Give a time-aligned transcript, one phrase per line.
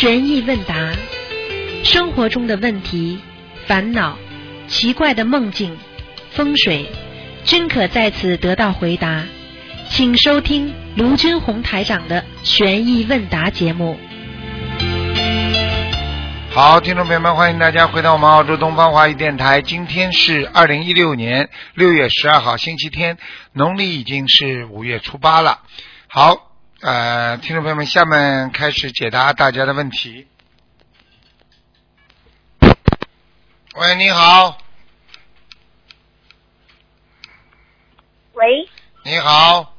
[0.00, 0.74] 悬疑问答，
[1.84, 3.20] 生活中的问题、
[3.66, 4.16] 烦恼、
[4.66, 5.76] 奇怪的梦境、
[6.30, 6.90] 风水，
[7.44, 9.22] 均可在此得到回答。
[9.90, 13.98] 请收听卢军红台长的悬疑问答节目。
[16.50, 19.60] 好，听众朋友们，欢迎大家回到我们澳洲东方华语电台。
[19.60, 23.18] 今天是二零一六年六月十二号，星期天，
[23.52, 25.58] 农历已经是五月初八了。
[26.08, 26.49] 好，
[26.82, 30.26] 呃，听众朋友们，下面开始解答大家的问题。
[33.74, 34.56] 喂，你好，
[38.32, 38.66] 喂，
[39.04, 39.74] 你好，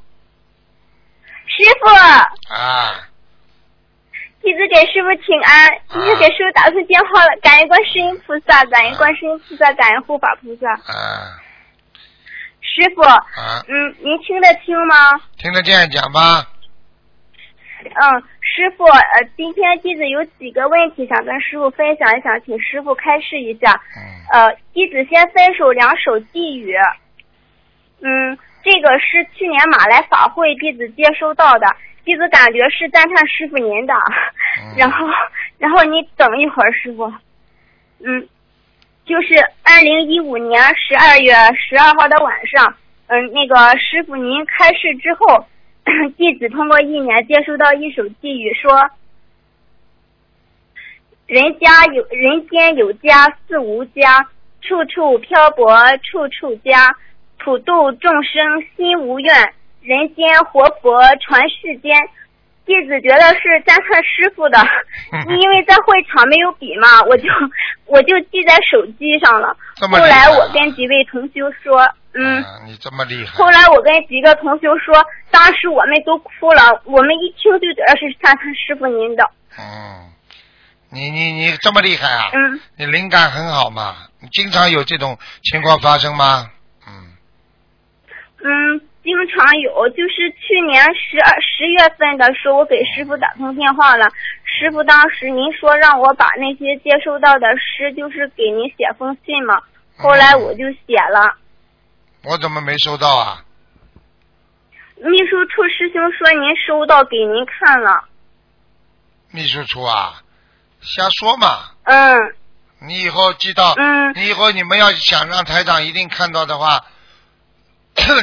[1.48, 1.90] 师傅，
[2.54, 3.10] 啊，
[4.44, 10.72] 弟子给师傅请安，弟子给师傅打通电话了，感恩观世音菩萨，感恩观世音菩萨，感恩护法菩萨。
[10.72, 11.42] 啊，
[12.62, 15.20] 师傅，啊，嗯，您听得清吗？
[15.40, 16.46] 听得见，讲吧。
[17.90, 23.82] 嗯，师傅，呃，今天弟子有几个问题想跟师傅分享一下，请师傅开示一下。
[24.32, 26.76] 嗯，呃，弟子先分手两首寄语。
[28.02, 31.68] 嗯，这个是去年马来法会弟子接收到的，
[32.04, 33.94] 弟子感觉是赞叹师傅您的。
[33.94, 35.08] 嗯 然后，
[35.58, 37.06] 然后你等一会儿，师傅。
[38.04, 38.28] 嗯，
[39.06, 42.76] 就是二零一五年十二月十二号的晚上，
[43.08, 45.46] 嗯，那个师傅您开示之后，
[46.18, 48.90] 弟子通过一年接收到一首寄语，说
[51.28, 54.28] ：“人家有人间有家似无家，
[54.62, 56.96] 处处漂泊处处家，
[57.40, 58.42] 普度众生
[58.76, 61.96] 心无怨，人间活佛传世间。”
[62.64, 64.58] 弟子觉得是赞叹师傅的，
[65.42, 67.28] 因为在会场没有笔嘛，我就
[67.88, 69.58] 我就记在手机上了。
[69.88, 71.82] 后来我跟几位同修说，
[72.14, 73.32] 嗯，啊你这么厉害。
[73.34, 79.24] 后来我跟几个同修说，当时我们都哭了，我们一听就觉得是赞叹师傅您的，
[79.58, 80.12] 嗯，
[80.90, 82.30] 你你你这么厉害啊？
[82.34, 83.96] 嗯，你灵感很好嘛？
[84.20, 86.50] 你经常有这种情况发生吗？
[86.88, 87.18] 嗯，
[88.44, 94.06] 嗯，经常有，就是去年十二十月份的时候，我给师傅打通电话了。
[94.62, 99.60] 师傅当时您说让我把那些接收到的诗，就是给您写封信嘛。
[99.98, 101.36] 后来我就写了。
[102.24, 103.44] 我怎么没收到啊？
[104.98, 108.04] 秘书处师兄说您收到，给您看了。
[109.32, 110.22] 秘书处啊，
[110.80, 111.72] 瞎说嘛！
[111.86, 112.16] 嗯
[112.82, 116.86] 你以后记到，嗯你以后你们要想让台长一定看到的话，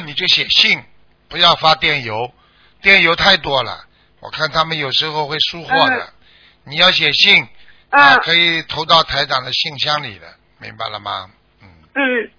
[0.07, 0.81] 你就写信，
[1.29, 2.33] 不要发电邮，
[2.81, 3.87] 电邮太多了，
[4.21, 6.13] 我看他们有时候会疏忽的。
[6.69, 7.43] 你要写信
[7.91, 10.27] 啊，嗯可以投到台长的信箱里的，
[10.61, 11.31] 明白了吗？
[11.63, 11.69] 嗯。
[11.95, 12.31] 嗯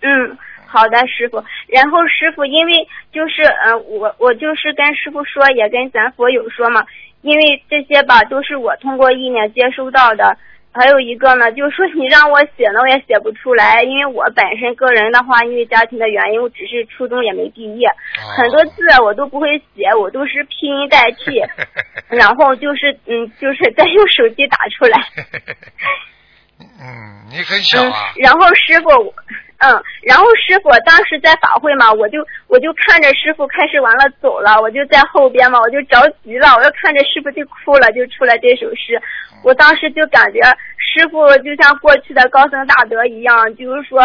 [0.00, 1.42] 嗯，好的，师傅。
[1.68, 6.84] 然后师傅，因为就是呃，我我就是跟师傅说，也跟咱佛友说嘛，
[7.22, 10.38] 因为这些吧都是我通过意念接收到的。
[10.78, 21.42] 还有一个呢，就是说你让我写呢，我也写不出来，因为我本身个人的话，因为家庭的原因，我只是初中也没毕业，哦很多字我都不会写，我都是拼音代替，
[22.08, 24.98] 然后就是嗯，就是再用手机打出来。
[26.60, 29.14] 嗯，你很小嗯啊，，然后师傅，
[29.58, 39.00] 嗯，然后师傅当时在法会嘛，我就我就看着师傅开始完了走了，我就在后边嘛，我就着急了，我就看着师傅就哭了，就出来这首诗。
[39.44, 40.40] 我当时就感觉
[40.78, 44.02] 师傅就像过去的高僧大德一样，就是说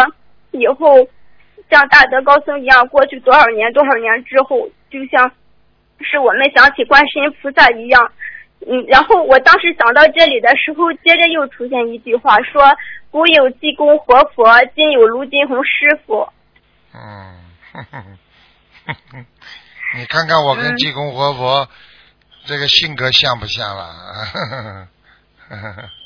[0.52, 1.08] 以后
[1.70, 5.32] 像大德高僧一样，过去多少年多少年之后，就像
[6.00, 8.12] 是我们想起观世音菩萨一样。
[8.66, 12.62] 嗯，然后我当时想到这里的时候，接着又出现一句话，说
[13.10, 14.44] 古有济公活佛，
[14.74, 16.28] 今有卢金红师傅。
[16.94, 17.00] 嗯，
[17.72, 18.02] 哼哼
[18.86, 19.26] 哼哼
[19.96, 21.68] 你看看我跟嗯济公活佛
[22.44, 24.88] 这个性格像不像了？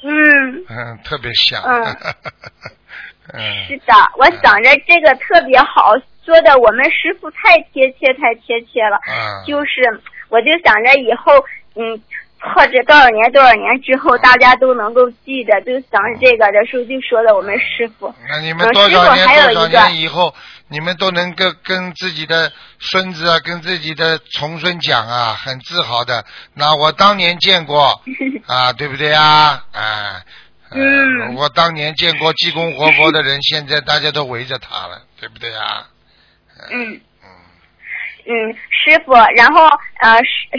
[0.02, 1.62] 嗯，嗯， 特别像。
[1.64, 1.84] 嗯
[3.32, 5.92] 嗯是的，我想着这个特别好，
[6.24, 8.98] 说的我们师傅太贴切，太贴切了。
[9.06, 9.82] 嗯，就是，
[10.30, 11.32] 我就想着以后，
[11.76, 12.00] 嗯，
[12.40, 18.14] 或者多少年多少年之后，大家都能够记得，就想着这个的时候就说的我们师傅。
[18.28, 20.34] 那你们多少年多少一年以后，
[20.68, 26.24] 你们都能够跟自己的孙子啊，跟自己的重孙讲啊，很自豪的。
[26.54, 28.00] 那我当年见过
[28.46, 29.64] 啊，对不对啊？
[29.72, 30.22] 啊，
[30.70, 35.88] 呃嗯我当年见过济公活佛的人，现在大家都围着他了，对不对啊？
[36.70, 37.00] 嗯。
[38.26, 39.66] 嗯嗯，师傅，然后
[40.00, 40.12] 呃，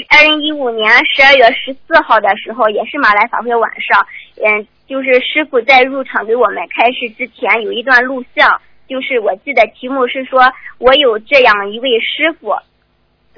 [0.10, 4.06] 二零一五年十二月十四号的时候，也是马来法会晚上，
[4.44, 10.42] 嗯，就是师傅在入场给我们开示之前有一段录像，就是我记得题目是说
[10.80, 12.56] 我有这样一位师傅，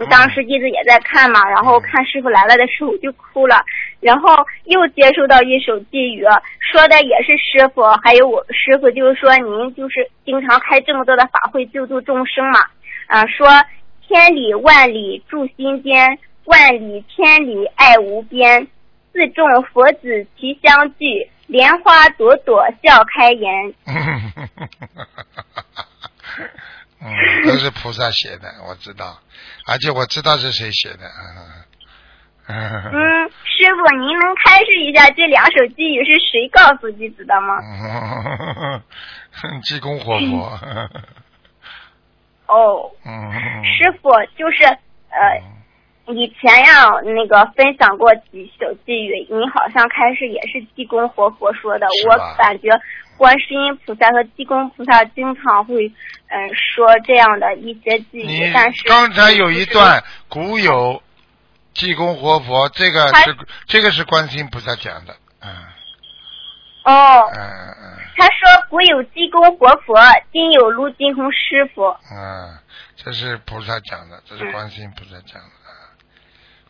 [0.09, 3.61] 当时弟子也在看嘛，然后看师傅来了的时候我就哭了，
[3.99, 4.29] 然后
[4.65, 6.23] 又接收到一首寄语，
[6.59, 12.59] 说的也是师傅，还有我师傅，就是说您就是经常开这么多的法会救度众生嘛，
[13.07, 13.47] 啊，说
[14.11, 18.67] 千里万里住心间，万里千里爱无边，
[19.13, 23.73] 四众佛子齐相聚，莲花朵朵笑开颜。
[27.03, 27.07] 嗯，
[27.47, 29.17] 都是菩萨写的，我知道，
[29.65, 31.09] 而且我知道是谁写的。
[32.49, 32.53] 嗯，
[33.45, 37.55] 师傅，您能开示一下这两首寄语是谁告诉弟子的吗？
[39.63, 40.59] 济公活佛。
[42.51, 42.91] 哦。
[43.05, 43.31] 嗯。
[43.63, 44.63] 师傅，就是
[45.09, 52.69] 呃，以前呀，那个分享过几首寄语，你好像开始也是济公活佛说的，我感觉
[53.17, 55.87] 观世音菩萨和济公菩萨经常会
[56.27, 61.01] 嗯说这样的一些寄语，但是刚才有一段古有。
[61.73, 63.33] 济公活佛，这个是
[63.65, 65.49] 这个是观世音菩萨讲的，嗯。
[66.83, 67.29] 哦。
[67.33, 67.97] 嗯嗯。
[68.17, 69.95] 他说：“古有济公活佛，
[70.31, 72.57] 今有卢金红师傅。”嗯，
[72.95, 75.49] 这是菩萨讲的，这是观世音菩萨讲的。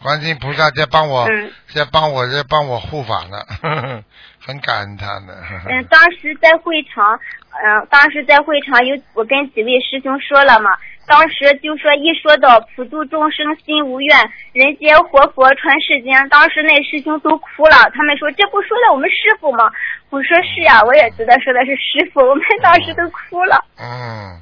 [0.01, 1.27] 观世音菩萨在帮我，
[1.67, 3.43] 在帮我，在帮我护法呢，
[4.39, 5.35] 很感恩他的。
[5.67, 7.19] 嗯，当时在会场，
[7.63, 10.71] 嗯，当时在会场有我跟几位师兄说了嘛。
[11.07, 17.91] 当时就说一说到普度众生心无怨，人间活佛传世间，当时那师兄都哭了。
[17.93, 19.69] 他们说这不说的我们师傅吗？
[20.09, 23.65] 我说是呀，我也觉得说的是师傅，我们当时都哭了。
[23.77, 24.41] 嗯，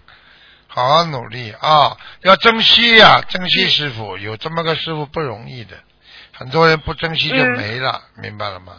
[0.67, 5.75] 好好努力啊，要珍惜呀，珍惜师傅，有这么个师傅不容易的，
[6.33, 8.73] 很多人不珍惜就没了，明白了吗？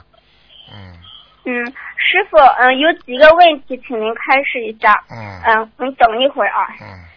[0.73, 0.95] 嗯。
[1.43, 1.67] 嗯，
[1.97, 4.93] 师傅，嗯，有几个问题，请您开示一下。
[5.11, 5.43] 嗯。
[5.47, 6.69] 嗯，你等一会儿啊。
[6.81, 7.10] 嗯。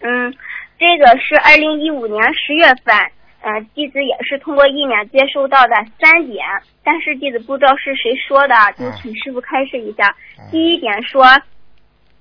[0.00, 0.32] 嗯，
[0.78, 2.94] 这个是二零一五年十月份，
[3.40, 6.46] 嗯，弟子也是通过意念接收到的三点，
[6.84, 10.14] 但是弟子不知道是谁说的，就请师傅开示一下。
[10.52, 11.24] 第一点说，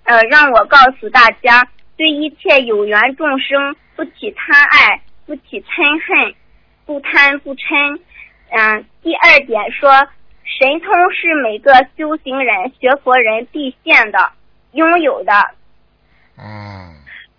[0.06, 6.34] 呃，让我告诉大家，对一切有缘众生不起贪爱，不起嗔恨，
[6.86, 8.00] 不贪不嗔。
[8.50, 9.92] 嗯，第二点说，
[10.44, 14.32] 神通是每个修行人、学佛人必现的、
[14.72, 15.32] 拥有的。
[16.40, 16.97] 嗯。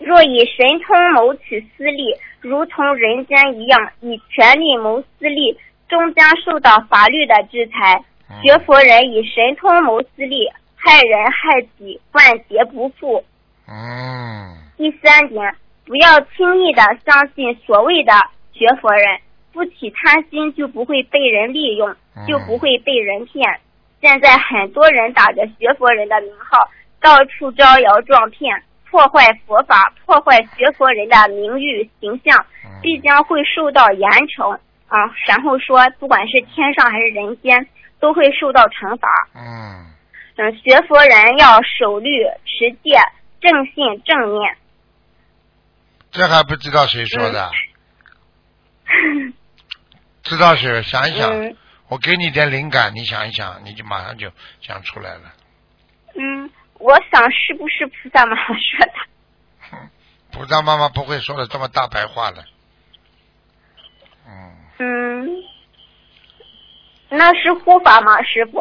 [0.08, 5.55] 若以神通谋取私利，如同人间一样，以权力谋私利，
[5.87, 8.02] 终将受到法律的制裁。
[8.43, 13.22] 学佛人以神通谋私利，害人害己，万劫不复。
[13.66, 14.56] 嗯。
[14.78, 18.12] 第三点，不要轻易的相信所谓的
[18.54, 19.20] 学佛人，
[19.52, 21.94] 不起贪心就不会被人利用，
[22.26, 23.44] 就不会被人骗。
[24.00, 26.66] 现在很多人打着学佛人的名号，
[26.99, 28.62] 到处招摇撞骗。
[28.90, 32.46] 破坏佛法，破坏学佛人的名誉形象，
[32.81, 34.52] 必将会受到严惩
[34.88, 34.96] 啊！
[35.26, 37.69] 然后说，不管是天上还是人间，
[38.00, 39.08] 都会受到惩罚。
[39.35, 39.87] 嗯
[40.37, 42.11] 嗯，学佛人要守律
[42.44, 42.99] 持戒，
[43.40, 44.56] 正信正念。
[46.11, 47.50] 这还不知道谁说的？
[50.23, 50.82] 知道是？
[50.82, 51.55] 想一想，
[51.88, 54.31] 我给你点灵感，你想一想，你就马上就
[54.61, 55.32] 想出来了。
[56.14, 56.50] 嗯。
[56.78, 58.92] 我想是不是菩萨妈妈说的？
[60.32, 62.44] 菩萨妈妈不会说的这么大白话的。
[64.26, 64.56] 嗯。
[64.78, 65.26] 嗯。
[67.11, 68.61] 那是护法吗，师傅？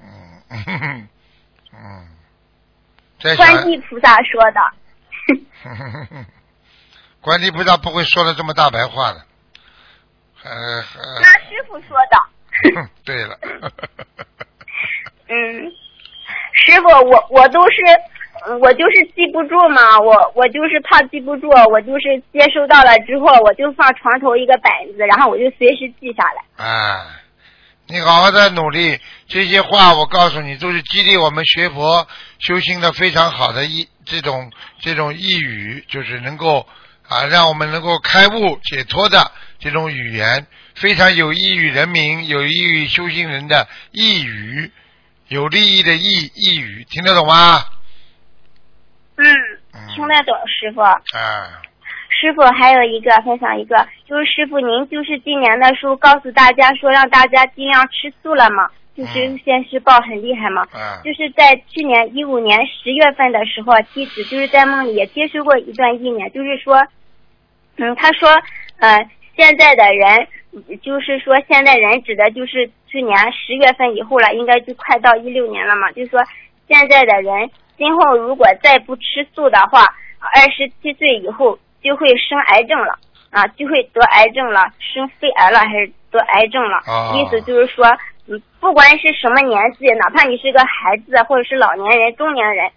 [0.00, 1.08] 嗯。
[1.72, 2.08] 嗯。
[3.36, 4.60] 观地菩萨说的。
[7.20, 9.24] 观地菩萨不会说的这么大白话的。
[10.42, 10.82] 呃。
[11.20, 12.88] 那师傅说的。
[13.04, 13.38] 对了。
[15.28, 15.72] 嗯。
[16.52, 17.76] 师傅，我我都是，
[18.60, 26.64] 我就是记不住嘛，我我就是怕记不住，我就是接收到了之后，我就放床头一个本子，然后我就随时记下来。
[26.64, 27.06] 啊，
[27.86, 32.06] 你好好的努力，这些话我告诉你，都是激励我们学佛
[32.38, 36.66] 修心的非常好的一这种这种意语，就是能够
[37.08, 44.70] 啊让我们能够开悟解脱的这种语言，非常有益于人民，有益于修行人的意语。
[45.30, 46.02] 有利益的意
[46.34, 47.62] 意语听得懂吗？
[49.16, 49.24] 嗯，
[49.94, 50.80] 听得懂，师傅。
[50.80, 51.00] 啊。
[52.08, 60.66] 师傅还有一个分享一个，就是师傅您就是今年的时候告诉大家说让大家尽量吃素了嘛，就是现世报很厉害嘛。
[60.74, 61.00] 嗯。
[61.04, 66.84] 就是在去年一五年十月份的时候，弟子就是在梦里也接收过一段意念，就是说，
[67.76, 68.28] 嗯，他说，
[68.80, 70.26] 呃，现在的人。
[70.82, 75.90] 就是说，现在人指的就是去年十月份以后了，应该就快到一六年了嘛。
[75.92, 76.20] 就是说，
[76.68, 79.84] 现在的人今后如果再不吃素的话，
[80.34, 82.98] 二十七岁以后就会生癌症了。
[83.30, 86.78] 啊，就会得癌症了，生肺癌了还是得癌症了。
[86.88, 87.86] 哦意思就是说，
[88.26, 92.68] 嗯，不管是什么年纪，哪怕你是个孩子或者是老年人、中年人，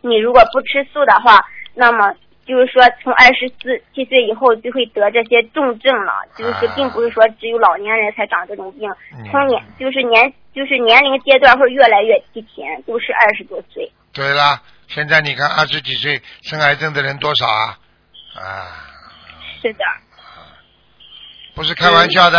[0.00, 2.12] 你如果不吃素的话，那么
[2.46, 13.90] 就是说从二十四七岁以后就会得这些重症了，就是并不是说只有老年人才长这种病，嗯从年就是年就是年龄阶段会越来越提前，都是二十多岁。
[14.12, 17.78] 对了，现在你看二十几岁生癌症的人多少啊？
[18.34, 18.42] 啊，
[19.62, 19.84] 是的，
[21.54, 22.38] 不是开玩笑的。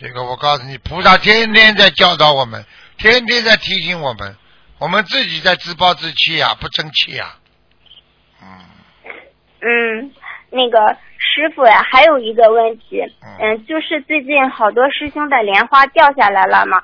[0.00, 2.64] 这个我告诉你，菩萨天天在教导我们，
[2.96, 4.36] 天天在提醒我们，
[4.78, 7.34] 我们自己在自暴自弃呀、不争气呀、
[8.40, 8.46] 嗯，
[9.60, 10.10] 嗯，
[10.50, 13.02] 那个师傅呀，还有一个问题，
[13.40, 13.56] 嗯。
[13.56, 16.82] 嗯，就是最近好多师兄的莲花掉下来了嘛，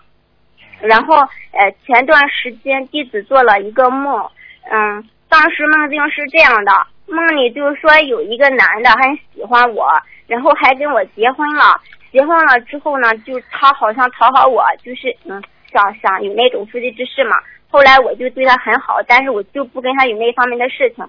[0.81, 4.31] 然后呃，前段时间弟子做了一个梦，
[4.71, 6.73] 嗯，当时梦境是这样的，
[7.07, 9.89] 梦里就是说有一个男的很喜欢我，
[10.27, 11.81] 然后还跟我结婚了，
[12.13, 17.37] 结婚了之后呢，就他好像讨好我，就是嗯，想想有那种夫妻之事嘛。
[17.69, 21.05] 后来我就对他很好，但是我就不跟他有那方面的事情，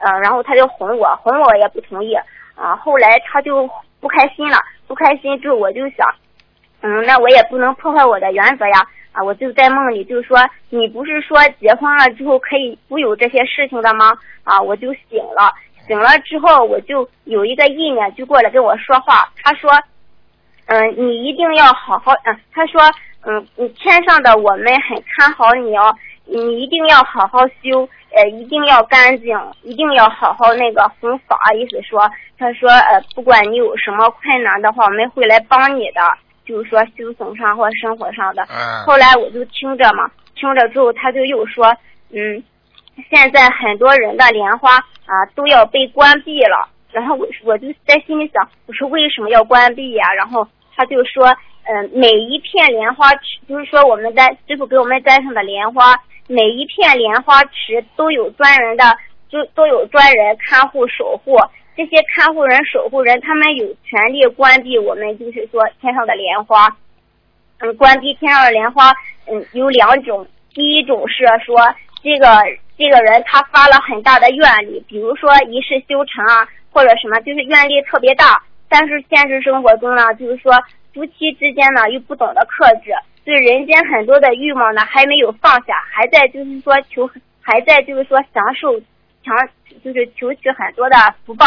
[0.00, 2.14] 呃，然后他就哄我，哄我也不同意，
[2.54, 3.68] 啊、后来他就
[4.00, 6.06] 不开心了，不开心之后我就想，
[6.82, 10.38] 嗯，那我也不能破坏我的原则呀，啊，我就在梦里就说，
[10.70, 14.12] 你不是说结婚了之后可以不有这些事情的吗？
[14.44, 15.52] 啊，我就醒了，
[15.86, 19.70] 醒了之后我就有一个意念就过来跟我说话，他说，
[20.66, 22.80] 嗯，你一定要好好，嗯，他说，
[23.26, 25.94] 嗯，天上的我们很看好你哦，
[26.32, 31.36] 你一定要好好修，呃，一定要干净，一定要好好那个弘法。
[31.54, 32.08] 意思说，
[32.38, 36.00] 他说，呃，不管你有什么困难的话，我们会来帮你的，
[36.46, 38.42] 就是说修行上或生活上的。
[38.44, 41.76] 嗯后来我就听着嘛，听着之后他就又说，
[42.12, 42.42] 嗯，
[43.10, 46.68] 现在很多人的莲花啊都要被关闭了。
[46.92, 51.26] 然后我我就在心里想，我说为什么要关闭呀、然后他就说，
[51.64, 55.94] 嗯、每一片莲花池，就是说我们在师傅给我们栽上的莲花，
[56.30, 58.84] 每一片莲花池都有专人的，
[59.28, 61.36] 就都有专人看护守护。
[61.76, 66.68] 这些看护人、守护人，他们有权利关闭我们，就是说天上的莲花。
[67.58, 68.92] 嗯，关闭天上的莲花，
[69.26, 70.24] 嗯，有两种。
[70.54, 71.56] 第一种是说，
[72.00, 72.28] 这个
[72.78, 78.40] 这个人他发了很大的愿力，比如说一世修成啊，或者什么，就是愿力特别大。
[78.68, 80.52] 但是现实生活中呢，就是说
[80.94, 82.92] 夫妻之间呢又不懂得克制，
[83.24, 87.08] 对人间很多的欲望呢还没有放下，还在就是说求，
[87.40, 88.80] 还在就是说享受，
[89.22, 89.36] 强
[89.84, 91.46] 就是求取很多的福报，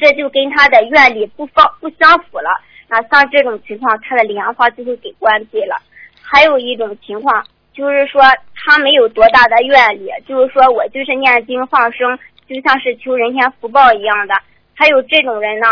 [0.00, 2.50] 这就跟他的愿力不方不相符了。
[2.88, 5.76] 那像这种情况，他的莲花就会给关闭了。
[6.20, 8.22] 还有一种情况就是说
[8.54, 14.34] 他没有多大的愿力，就是说我就是念经放生，就像是求人间福报一样的。
[14.74, 15.66] 还有这种人呢，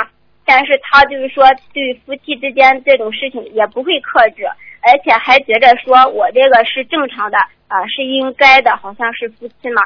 [0.52, 4.42] 但是他就是说对夫妻之间这种事情也不会克制，
[4.82, 7.38] 而且还觉得说我这个是正常的
[7.68, 9.80] 啊、是应该的，好像是夫妻嘛。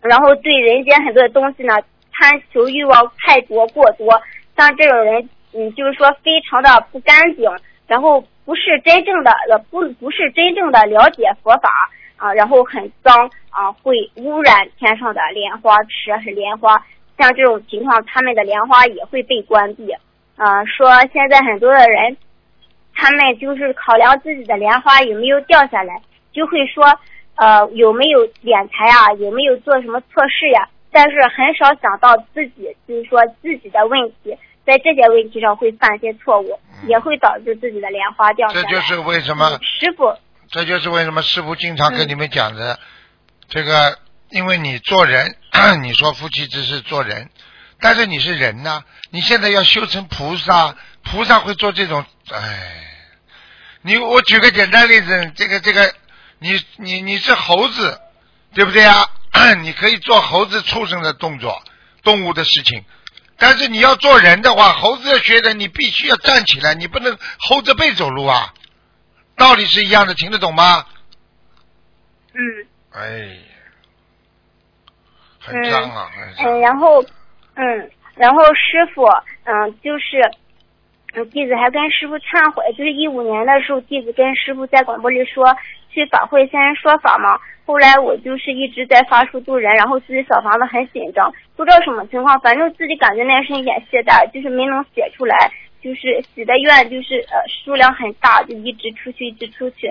[0.00, 1.74] 然后对人间很多的东西呢，
[2.12, 4.20] 贪求欲望太多过多，
[4.56, 7.48] 像这种人，嗯，就是说非常的不干净，
[7.86, 11.70] 然后不是真正的呃不不是真正的了解佛法
[12.16, 16.84] 啊，然后很脏啊，会污染天上的莲花池是莲花，
[17.18, 19.92] 像这种情况，他们的莲花也会被关闭。
[20.36, 22.16] 啊，说现在很多的人，
[22.94, 26.84] 他们就是考量自己的莲花有没有掉下来，就会说
[27.36, 38.62] 呃有没有敛财啊，有没有做什么错事呀、但是很少想到自己，就是说自己的问题，在这些问题上会犯一些错误，也会导致自己的莲花掉下来。
[38.62, 40.14] 这就是为什么嗯师傅，
[40.50, 42.78] 这就是为什么师傅经常嗯跟你们讲的，
[43.48, 43.96] 这个，
[44.30, 45.36] 因为你做人，
[45.82, 47.30] 你说夫妻之事做人，
[47.80, 52.86] 但是你是人呐、你现在要修成菩萨，菩萨会做这种，哎，
[53.82, 55.94] 你我举个简单例子，这个这个，
[56.38, 58.00] 你你你是猴子，
[58.54, 59.08] 对不对啊？
[59.62, 61.62] 你可以做猴子畜生的动作，
[62.02, 62.84] 动物的事情。
[63.38, 68.54] 但是你要做人的话，猴子要学的，你必须要站起来，你不能猴着背走路啊。
[69.36, 70.86] 道理是一样的，听得懂吗？
[72.32, 72.40] 嗯
[72.92, 73.38] 哎，
[75.46, 76.52] 很脏啊，很脏。
[76.52, 77.02] 嗯，然后
[77.54, 79.04] 嗯，然后师傅
[79.44, 80.20] 嗯就是。
[81.14, 85.46] 嗯，弟子还跟师傅忏悔，就是一五年的时候，弟子跟师傅在广播里说
[85.88, 87.40] 去法会先人说法嘛。
[87.64, 95.50] 后来我就是一直在发书度人，然后自己小房子很紧张，不知道什么情况，反正自己感觉那是一点懈怠，就是没能写出来，
[95.80, 99.90] 就是许的愿就是呃数量很大，就一直出去，一直出去。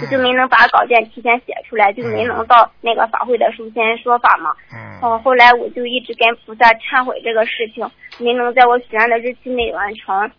[0.00, 4.54] 我就没能把稿件提前写出来，就没能到那个法会的时候先说法嘛。
[4.72, 5.00] 嗯。
[5.02, 10.30] 哦，后来我就一直跟菩萨忏悔这个事情，没能在我许愿的日期内完成。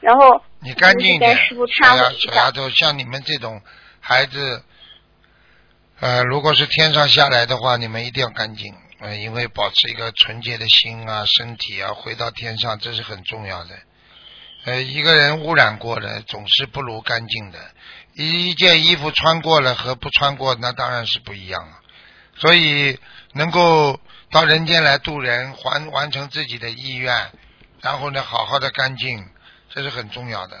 [0.00, 2.50] 然后你干净一点跟师傅，小丫忏悔小丫。
[2.52, 3.60] 头，像你们这种
[3.98, 4.62] 孩子，
[5.98, 13.70] 呃，如果是天上下来的话，你们一定要干净，呃，因为保持一个纯洁的心啊、身体啊，回到天上，这是很重要的。
[14.66, 17.58] 呃，一个人污染过的，总是不如干净的。
[18.16, 21.76] 一件衣服穿过了和不穿过，那当然是不一样了。
[22.38, 22.98] 所以
[23.34, 27.30] 能够到人间来度人，完完成自己的意愿，
[27.82, 29.22] 然后呢，好好的干净，
[29.68, 30.58] 这是很重要的。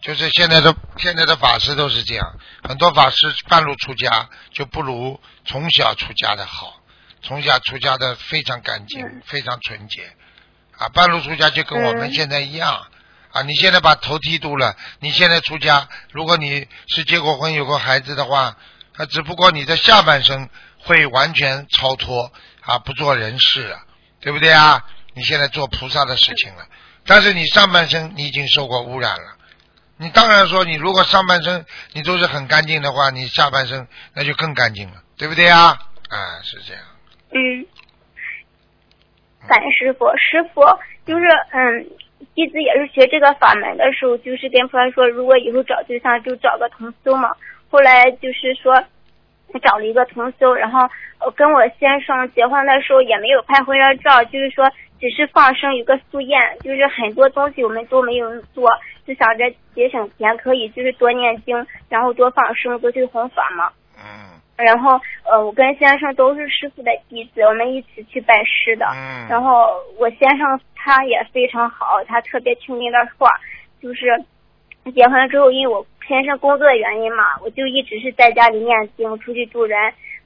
[0.00, 3.16] 就是现在的现在的法师都是这样，很多法师
[3.48, 6.80] 半路出家就不如从小出家的好，
[7.22, 10.12] 从小出家的非常干净，嗯非常纯洁，
[10.76, 12.86] 啊，半路出家就跟我们嗯现在一样。
[13.32, 18.56] 啊，你现在把头剃度了，你现在出家，如果你是结过婚有过孩子的话，
[18.96, 22.32] 啊，只不过你的下半生会完全超脱
[22.62, 23.78] 啊，不做人事了，
[24.20, 24.84] 对不对啊？
[25.14, 26.64] 你现在做菩萨的事情了，
[27.04, 29.36] 但是你上半生你已经受过污染了。
[29.96, 35.78] 你当然说，你如果上半生你都是很干净的话，你下半生那就更干净了，对不对啊？
[36.08, 36.82] 啊，是这样。
[37.32, 37.66] 嗯，
[39.46, 40.62] 感恩师傅，师傅
[41.06, 41.90] 就是嗯，
[42.34, 47.30] 弟子也是学这个法门的时候，就是跟菩萨说，如果以后找对象就找个同修嘛。
[47.70, 48.74] 后来就是说
[49.62, 50.80] 找了一个同修，然后
[51.24, 54.68] 我跟我先生结婚的时候也没有拍婚纱照，就是说
[55.00, 58.68] 只是放生一个素宴，就是很多东西我们都没有做，
[59.06, 63.70] 就想着节省钱，可以就是多念经，然后多放生，多去弘法嘛。
[63.96, 68.86] 嗯然后呃，我跟先生都是师傅的弟子，我们一起去拜师的。
[68.86, 69.26] 嗯。
[69.28, 73.28] 然后我先生他也非常好，他特别听您的话，
[73.82, 74.06] 就是
[74.94, 79.78] 结婚之后，因为我先生工作的原因嘛，我就一直是在家里念经，出去度人。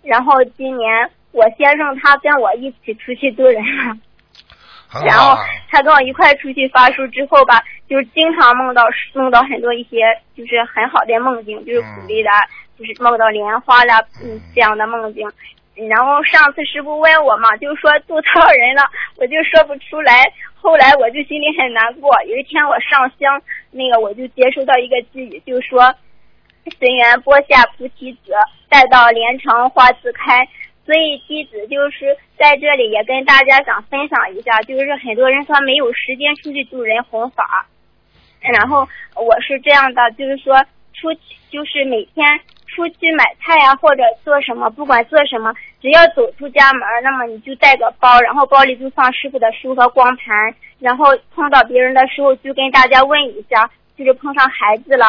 [0.03, 3.97] 然后今年我先生他跟我一起出去度人了，
[5.07, 5.37] 然后。
[5.71, 9.97] 他跟我一块出去发书之后吧，就是经常梦到梦到很多一些
[10.37, 12.31] 就是很好的梦境，就是鼓励的，
[12.79, 15.29] 就是梦到莲花啦，嗯，这样的梦境。
[15.89, 18.83] 然后上次师傅问我嘛，就说渡多少人了，
[19.17, 20.33] 我就说不出来。
[20.55, 22.11] 后来我就心里很难过。
[22.29, 25.95] 有一天我上香，那个我就接收到一个寄语，就说
[26.79, 28.33] 随缘播下菩提子，
[28.69, 30.47] 待到莲城花自开。
[30.87, 37.67] 所以弟子就是在这里也跟大家想分享一下，就是很多人他没有时间出去渡人弘法，
[38.41, 42.39] 然后我是这样的，就是说出去就是每天
[42.75, 55.07] 出去买菜呀、或者做什么，不管做什么，只要走出家门，那么你就带个包，然后包里就放师傅的书和光盘，然后碰到别人的时候就跟大家问一下，就是碰上孩子了。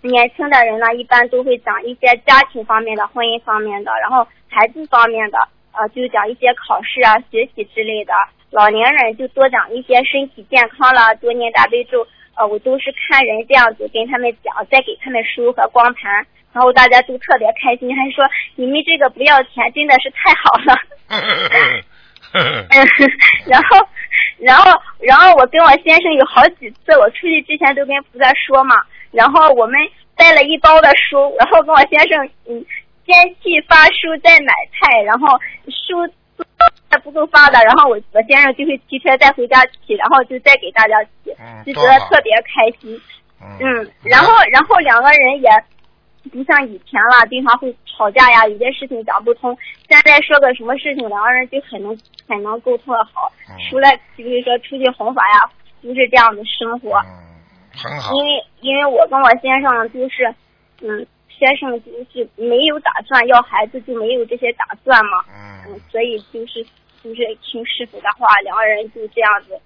[0.00, 5.38] 年轻的人呢，一般都会讲一些家庭方面的、婚姻方面的，然后孩子方面的，
[5.72, 8.12] 呃，就讲一些考试啊、学习之类的。
[8.50, 12.06] 老年人就多讲一些身体健康了，多念大悲咒。
[12.36, 18.24] 呃，我都是看人这样子跟他们讲，再给他们书和光盘，然后大家都特别开心，还说
[18.56, 20.74] 你们这个不要钱，真的是太好了。
[22.32, 22.66] 嗯，
[23.46, 23.88] 然后，
[24.38, 28.76] 然后，然后我跟我先生有好几次，我出去之前都跟菩萨说嘛，
[29.10, 29.78] 然后我们
[30.16, 32.64] 带了一包的书，然后跟我先生，嗯，
[33.06, 36.12] 先去发书，再买菜，然后书
[36.90, 43.00] 还不够发的，然后我我先生就会骑车再回家取，然后就再给大家取，嗯就觉得特别开心。
[43.40, 45.48] 嗯，然后然后两个人也
[46.30, 49.56] 不像以前了，经常会吵架呀，有些事情讲不通。
[49.88, 51.96] 现在说个什么事情，两个人就很能
[52.28, 53.32] 很能沟通的好。
[53.48, 55.50] 嗯除了就是说出去弘法呀，
[55.82, 56.98] 就是这样的生活。
[56.98, 57.40] 嗯，
[57.74, 58.12] 很好。
[58.14, 60.34] 因为因为我跟我先生就是，
[60.82, 65.24] 嗯，先生就是没有打算要孩子，就没有这些打算嘛。
[65.28, 66.62] 嗯嗯，，所以就是
[67.02, 69.58] 就是听师傅的话，两个人就这样子。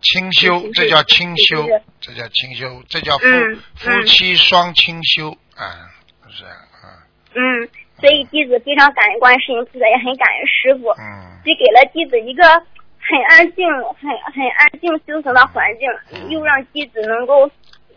[0.00, 1.66] 清修，这叫清修，
[2.00, 5.90] 这叫清修，这叫夫嗯夫妻双清修啊，
[6.28, 7.02] 是这样啊，
[7.34, 7.68] 嗯，
[8.00, 10.90] 所以弟子非常感恩观世音菩萨，也很感恩师傅。
[10.90, 13.64] 嗯既给了弟子一个很安静、
[13.98, 17.46] 很很安静修行的环境，又让弟子能够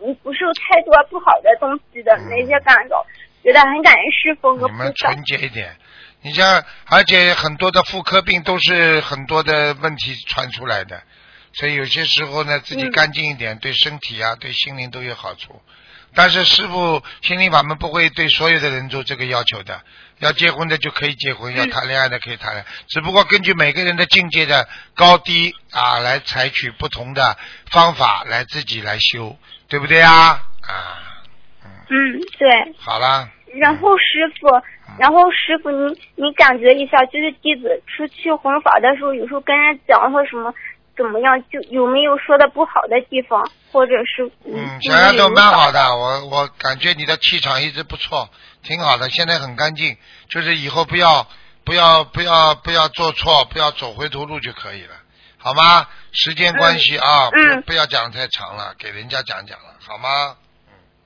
[0.01, 3.05] 嗯不受太多不好的东西的那些干扰，
[3.43, 4.73] 觉得很感恩师傅和菩萨。
[4.73, 5.75] 你们纯洁一点。
[6.23, 11.01] 你像，而且很多的妇科病都是很多的问题传出来的，
[11.53, 12.91] 所以有些时候呢，自己嗯。
[12.91, 15.61] 干净一点，对身体啊，对心灵都有好处。
[16.13, 19.81] 但是师傅心灵法门不会对所有的人做这个要求的，
[20.19, 27.37] 要结婚的就可以结婚，要嗯谈恋爱的可以谈恋爱，只不过根据每个人的境界的高低啊，来采取不同的
[27.71, 29.37] 方法来自己来修，
[29.69, 30.43] 对不对啊？
[30.67, 31.23] 啊，
[31.89, 32.75] 嗯，对。
[32.77, 34.49] 好啦，然后师傅，
[34.99, 40.53] 然后师傅，你你感觉一下，就是弟子出去弘法的时候，有时候跟人讲说什么
[41.01, 48.29] 怎么样，就有没有说的不好的地方，或者是嗯，就小丫头蛮好的，我我感觉你的气场一直不错，
[48.63, 49.97] 挺好的，现在很干净，
[50.29, 51.25] 就是以后不要
[51.63, 54.93] 不要不要不要做错，不要走回头路就可以了，
[55.37, 55.87] 好吗？
[56.11, 60.35] 时间关系啊，嗯不不要讲得太长了，给人家讲讲了，好吗？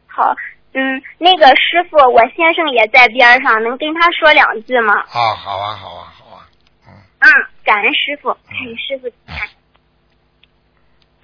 [0.08, 0.36] 好。
[0.78, 4.94] 嗯，那个师傅，我先生也在边上，能跟他说两句吗？
[5.10, 6.44] 啊，好啊，好啊，好啊，
[6.86, 7.32] 嗯，嗯，
[7.64, 9.10] 感恩师傅，感恩师傅。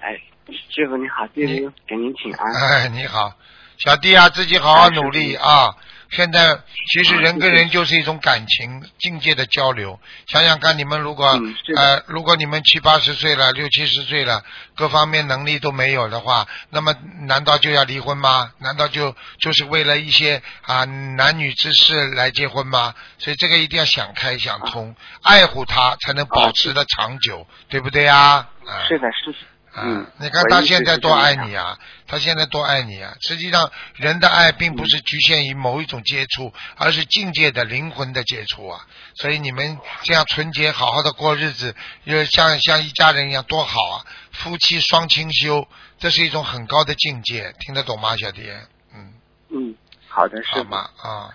[0.02, 0.20] 哎，
[0.68, 2.52] 师傅你好，弟你子给您请安。
[2.54, 3.32] 哎，你好，
[3.78, 5.74] 小弟啊，自己好好努力啊。
[6.10, 6.60] 现在
[6.90, 9.98] 其实人跟人就是一种感情境界的交流。
[10.26, 14.44] 想想看，你们如果、嗯呃，如果你们七八十岁了、六七十岁了，
[14.76, 18.50] 各方面能力都没有的话，那么难道就要离婚吗？
[18.58, 22.94] 难道就就是为了一些啊男女之事来结婚吗？
[23.16, 28.48] 所以这个一定要想开想通，爱护他才能保持的长久，对不对呀？
[28.66, 29.38] 啊是的，是的。
[29.74, 31.78] 嗯啊，你看他现在多爱你啊！
[32.06, 33.16] 他现在多爱你啊！
[33.22, 38.86] 实际上，人的爱并不是局限于某一种接触，而是境界的灵魂的接触啊！
[39.14, 41.74] 所以你们这样纯洁好好的过日子，
[42.06, 44.04] 就像像一家人一样，多好啊！
[44.32, 45.66] 夫妻双清修，
[45.98, 48.66] 这是一种很高的境界，听得懂吗，小蝶？
[48.94, 49.14] 嗯，
[49.50, 49.74] 嗯，
[50.08, 50.42] 好的。
[50.48, 50.90] 好吗？
[51.00, 51.30] 啊，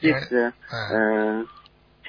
[0.00, 1.48] 弟因为子，嗯嗯、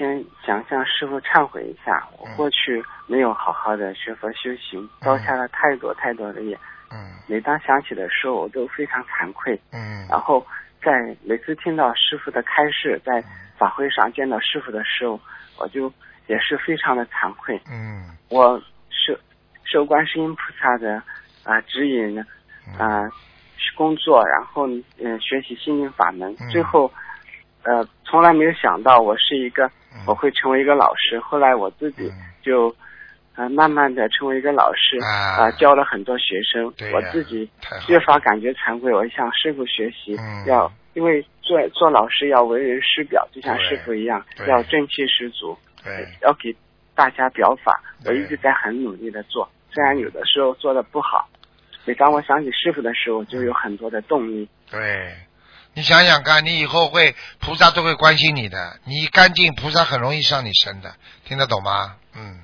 [0.02, 2.36] 先想向师傅忏悔一下，我嗯。
[2.36, 6.58] 过去没有好好的学佛修行，造下了太多太多的业。
[6.92, 7.14] 嗯。
[7.28, 9.62] 每当想起的时候，我都非常惭愧。
[9.72, 10.08] 嗯。
[10.10, 10.44] 然后
[10.84, 13.24] 在每次听到师傅的开示，在
[13.60, 15.20] 法会上见到师傅的时候，
[15.60, 15.94] 我就
[16.26, 17.62] 也是非常的惭愧。
[17.72, 18.18] 嗯。
[18.32, 18.60] 我
[18.90, 19.16] 受
[19.66, 20.96] 受观世音菩萨的
[21.44, 22.20] 啊、指引
[22.80, 23.08] 啊、
[23.78, 26.50] 工作，然后嗯、呃学习心灵法门，嗯。
[26.50, 26.92] 最后
[27.62, 29.72] 呃从来没有想到我是一个嗯
[30.08, 32.14] 我会成为一个老师，后来我自己嗯。
[32.42, 32.76] 就
[33.36, 35.52] 呃慢慢的成为一个老师啊。
[35.52, 36.66] 教了很多学生。
[36.94, 37.50] 我自己
[37.88, 40.46] 越发感觉惭愧，我向师傅学习，嗯。
[40.48, 46.06] 要因为做做老师要为人师表，就像师傅一样，要正气十足，对。
[46.22, 46.56] 要给
[46.94, 51.30] 大家表法，我一直在很努力的做，虽然有的时候做的不好，
[51.86, 54.48] 每当我想起师傅的时候，就有很多的动力。
[54.70, 55.14] 对，
[55.74, 61.96] 你想想看，你以后会菩萨都会关心你的，你干净，菩萨很容易上你身的，听得懂吗？
[62.14, 62.42] 嗯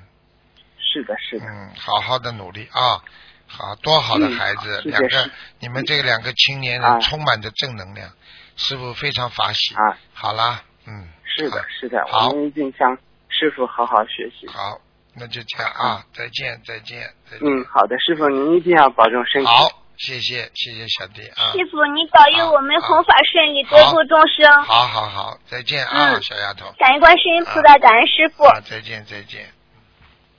[0.78, 3.02] 是的，是的，嗯，好好的努力啊，
[3.46, 8.10] 好多好的嗯孩子，两个你们这两个青年啊人充满着正能量，
[8.56, 9.74] 师傅非常法喜。
[9.74, 12.96] 啊，好啦，嗯，是的，是的，好我们一定向
[13.28, 14.48] 师傅好好学习。
[14.48, 14.80] 好，
[15.14, 17.46] 那就这样啊，再见，再见，再见。
[17.46, 19.46] 嗯，好的，师傅您一定要保重身体。
[19.46, 21.50] 好，谢谢，谢谢小弟啊。
[21.52, 24.62] 师傅，你保佑我们弘法顺利，多度众生。
[24.62, 26.72] 好好好，再见啊，嗯小丫头。
[26.78, 28.44] 感恩观世音菩萨，感恩师傅。
[28.44, 29.52] 啊，再见，再见。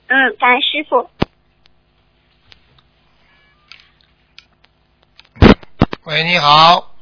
[0.08, 1.10] 嗯，感恩师傅。
[6.04, 6.94] 喂，你好。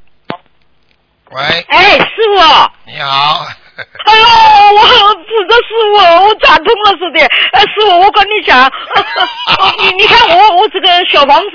[1.31, 3.47] 喂，哎，师傅，你好。
[4.07, 7.25] 哎呦，我指着是我，我打通了似的。
[7.53, 8.71] 哎，师傅，我跟你讲，
[9.79, 11.47] 你你看我我这个小房子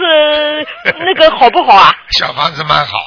[1.00, 1.94] 那个好不好啊？
[2.18, 2.98] 小房子蛮好。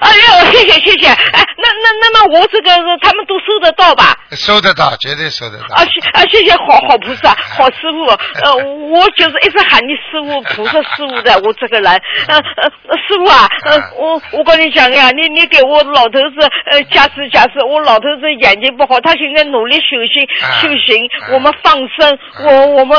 [0.00, 1.08] 哎呦，谢谢谢谢。
[1.08, 4.16] 哎，那那那么我这个他们都收得到吧？
[4.32, 5.74] 收得到，绝对收得到。
[5.74, 8.04] 啊谢啊谢谢好好菩萨好师傅，
[8.44, 8.56] 呃
[8.90, 11.90] 我就是一直喊你师傅菩萨师傅的我这个人，
[12.28, 22.96] 呃呃师傅啊，呃我我跟你讲呀，你你给我老头子呃加持加持，我老头子眼睛不好，他现在努力修行啊修行啊，我们放生，我我们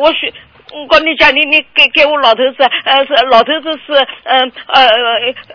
[0.00, 0.32] 我学。
[0.72, 3.92] 我跟你讲，你你给给我老头子，呃，是老头子是，
[4.24, 4.88] 嗯呃呃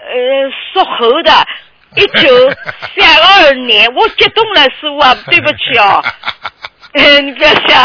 [0.10, 1.32] 呃属猴的，
[1.96, 2.50] 一九
[2.98, 6.04] 三二年，我激动了，师傅啊，对不起哦。
[6.94, 7.78] 呃， 你不要笑，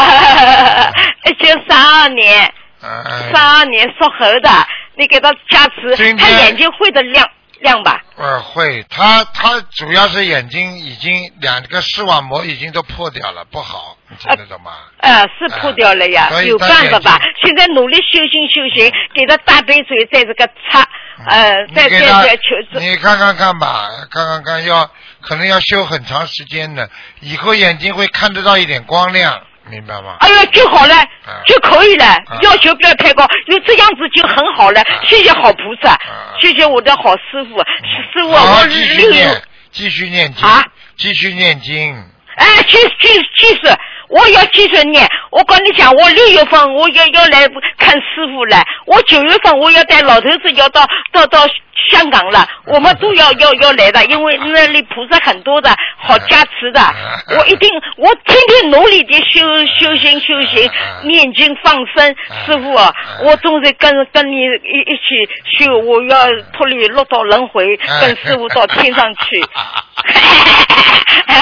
[1.25, 4.49] 一九三二年，哎三二年属猴的，
[4.95, 8.03] 你给他加持他眼睛会的亮亮吧？
[8.17, 14.71] 呃，会，他他主要是眼睛已经两个视网膜已经都破掉了，不好，你听得懂吗？
[14.97, 17.21] 呃，是破掉了呀，有办法吧？
[17.43, 20.83] 现在努力修行修行，给他大杯水在这个擦，
[21.29, 22.43] 呃，你在在给他在求
[22.73, 24.89] 这你看看看吧，看看看，要
[25.21, 26.89] 可能要修很长时间的，
[27.21, 30.17] 以后眼睛会看得到一点光亮，明白吗？
[30.21, 34.81] 哎呀，就好了啊，就可以了啊，要求不要太高，就这样子就很好了。
[35.05, 39.41] 谢谢好菩萨啊，谢谢我的好师傅，师傅，我好好继续念，
[39.71, 40.65] 继续念经啊，
[40.97, 41.95] 继续念经。
[42.37, 43.77] 哎，其其其实
[44.09, 45.07] 我要继续念。
[45.31, 51.47] 我跟你讲，我六月份我要要来看师傅了，我九月份我要带老头子要到到到
[51.91, 56.81] 香港了，我们都要要要来的，因为那里菩萨很多的，好加持的。
[57.37, 60.69] 我一定，我天天努力的修修行修行，
[61.03, 62.15] 念经放生。
[62.45, 69.43] 师傅啊，我总是跟跟你一一起修，我要脱离六道轮回，跟师傅到天上去。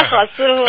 [0.10, 0.64] 好师傅，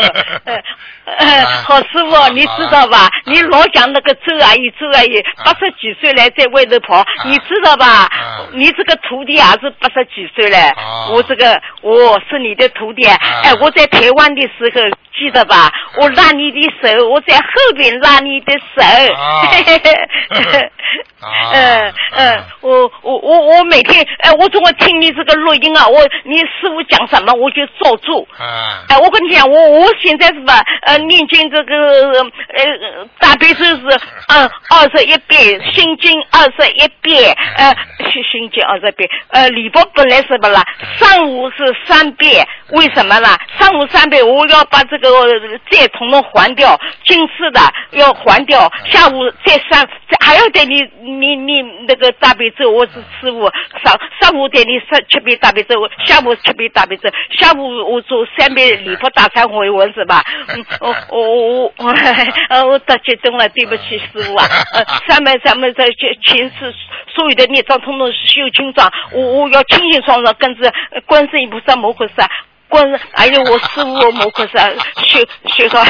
[1.05, 3.09] 呃，好师傅，你知道吧？
[3.25, 8.11] 你老讲那个周阿姨，周阿姨八十几岁来，在外头跑，你知道吧？
[8.53, 10.57] 你这个徒弟也是八十几岁了，
[11.13, 14.81] 我这个我是你的徒弟，哎，我在台湾的时候
[15.17, 15.71] 记得吧？
[16.01, 18.83] 我拉你的手，我在后边拉你的手，
[21.53, 28.27] 嗯嗯，我我我我每天哎，我总会听你这个录音啊，我你师傅讲什么我就照做，
[28.89, 30.63] 哎，我跟你讲，我我现在是吧？
[30.83, 37.75] 呃，念经这个呃大悲咒是嗯二十一遍，心经二十一遍，呃
[38.13, 40.63] 心心经二十遍，呃礼佛本来是不啦？
[40.99, 43.39] 上午是三遍，为什么啦？
[43.59, 45.09] 上午三遍，我要把这个
[45.71, 47.61] 债统统还掉，今次的
[47.93, 49.89] 要还掉，下午再三
[50.21, 53.51] 还要带你你你那个大悲咒，我是师傅
[53.83, 57.09] 上上午带你三七遍大悲咒，下午七遍大悲咒，
[57.39, 60.23] 下午我做三遍礼佛大忏悔文是吧？
[60.49, 61.89] 嗯，我我我我
[62.51, 64.47] 呃我太激动了，对不起师傅啊！
[64.75, 65.85] 呃，三百三百在
[66.25, 66.75] 前世
[67.15, 70.73] 所有的孽障通通修清爽，我我要清清爽爽跟着
[71.07, 72.29] 观世音菩萨摩诃萨。
[72.71, 74.69] 观世，还有我师傅摩诃萨
[75.03, 75.19] 修
[75.57, 75.83] 修到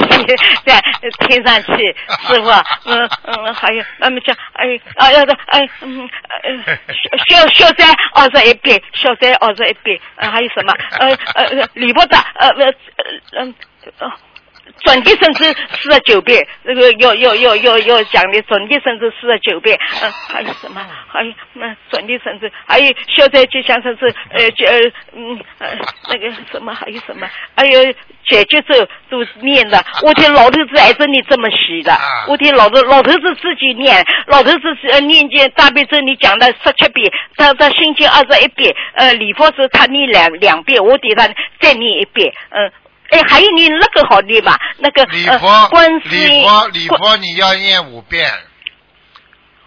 [0.64, 0.80] 在
[1.26, 1.96] 天上去，
[2.28, 2.48] 师傅，
[2.84, 6.08] 嗯嗯，还有那么讲，哎哎要的哎嗯
[6.44, 6.76] 呃
[7.28, 7.84] 消消灾
[8.14, 12.72] 二十一遍，消灾二十一遍，呃 还有什么呃呃礼佛大呃呃
[13.40, 13.54] 嗯
[13.98, 14.12] 呃。
[14.84, 20.80] 转地生是四十九遍，那个要要要要要讲的转地生是四十九遍，嗯，还有什么？
[21.08, 24.78] 还有那转地生是，还有消灾吉祥生是，呃，就呃
[25.14, 25.68] 嗯呃
[26.10, 27.28] 那个什么，还有什么？
[27.56, 27.92] 还有
[28.26, 28.74] 解决咒
[29.10, 29.84] 都念的。
[30.02, 31.92] 我听老头子还真的这么写的，
[32.28, 41.26] 我听老头老头子自己念，老头子是念经大悲咒你讲的十七遍，他他心经二十一遍，呃，礼佛是他念两两遍，我给他
[41.58, 42.70] 再念一遍，嗯。
[43.10, 44.58] 哎，还有你那个好念吧？
[44.78, 48.30] 那个礼佛呃，观世礼音佛礼佛你要念五遍。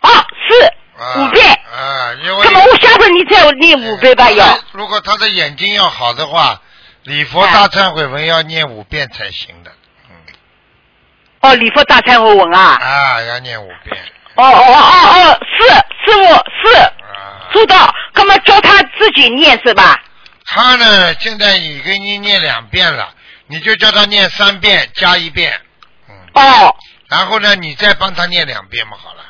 [0.02, 0.10] 哦，
[0.50, 0.66] 是
[1.02, 1.46] 啊五遍。
[1.74, 4.60] 啊，因为那么我下次你再念五遍吧，要。
[4.74, 6.62] 如果他的眼睛要好的话，
[7.04, 9.72] 礼佛哎大忏悔文要念五遍才行的。
[10.10, 10.16] 嗯，
[11.42, 12.78] 哦，礼佛大忏悔文啊。
[12.80, 13.98] 啊，要念五遍。
[14.36, 15.68] 哦哦哦哦，是
[16.06, 16.24] 师傅
[16.70, 20.00] 是啊，知道，那么教他自己念是吧？
[20.46, 23.14] 他呢现在已经给你念两遍了，
[23.52, 25.54] 你就叫他念三遍加一遍。
[26.10, 26.76] 嗯，哦
[27.10, 29.22] 然后呢，你再帮他念两遍嘛，好了。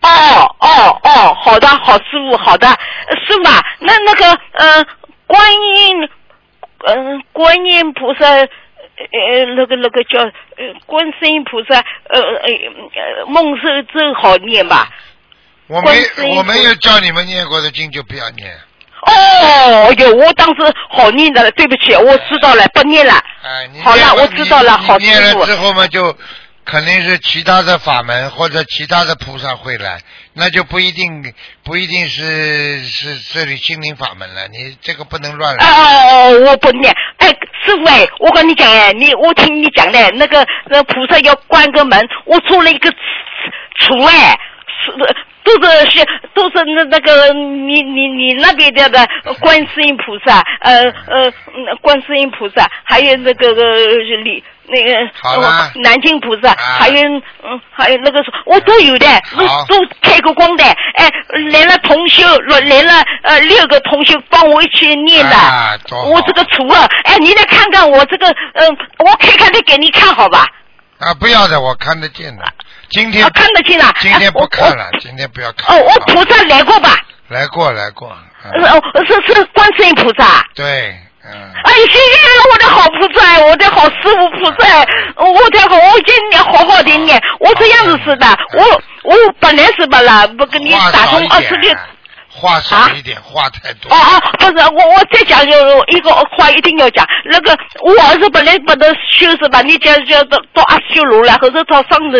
[0.00, 4.86] 哦哦哦，好的，好师傅，好的，呃师傅啊，那那个呃，
[5.26, 6.08] 观音，
[6.86, 8.26] 嗯、观音菩萨。
[8.98, 12.48] 呃，那个那个叫呃，观世音菩萨，呃呃
[13.20, 14.88] 呃，梦寿咒好念吧？
[15.66, 16.02] 我没
[16.34, 18.58] 我没有叫你们念过的经就不要念。
[19.06, 23.14] 哦哟，我当时好念的了，对不起，我知道了，不念了。
[23.42, 26.16] 哎，你好了念我知道了好念了之后嘛，就
[26.64, 30.00] 肯定是其他的法门或者其他的菩萨会来，
[30.32, 34.48] 那就不一定不一定是是这里心灵法门了。
[34.48, 35.64] 你这个不能乱来。
[35.64, 36.92] 哦，我不念。
[37.18, 37.28] 哎，
[37.64, 42.90] 师傅哎，我跟你讲哎，你我听你讲的，那个那菩萨要关个门，我做了一个
[43.80, 44.36] 橱哎，
[44.84, 44.92] 是
[45.46, 49.08] 都是是都是那那个你你你那边的的
[49.40, 53.86] 观世音菩萨，呃呃嗯观世音菩萨，还有那个呃
[54.22, 54.44] 李。
[54.68, 54.98] 那个
[55.76, 59.06] 南京菩萨，啊还有嗯，还有那个我都有的，
[59.38, 60.64] 都都开过光的。
[60.64, 61.08] 哎，
[61.52, 65.36] 来了同修，来了呃六个同修帮我一起念的。
[65.36, 65.78] 啊
[66.12, 70.44] 我这个图啊，哎，你来看看我这个，嗯、我开开的给你看好吧？
[70.98, 72.44] 啊，不要的，我看得见的。
[72.96, 73.92] 今天啊，看得清了。
[74.00, 75.76] 今天哎不看了，今天不要看。
[75.76, 76.96] 哦，我菩萨来过吧？
[77.28, 78.08] 来过来过。
[78.08, 80.42] 哦，是是观世音菩萨。
[80.54, 81.30] 对，嗯。
[81.30, 84.78] 哎，谢谢我的好菩萨，我的好师傅菩萨，
[85.16, 88.64] 我的好，我今年好好的念，我这样子是的，我
[89.02, 91.78] 我本来是不啦，不跟你打通二十六点。，
[92.36, 93.90] 话少一点，话太多。
[93.90, 97.06] 哦哦，不是，我我再讲有一个话一定要讲。
[97.24, 99.62] 那个我儿子本来不能修是吧？
[99.62, 102.18] 你讲叫到到阿修罗了，或者到上头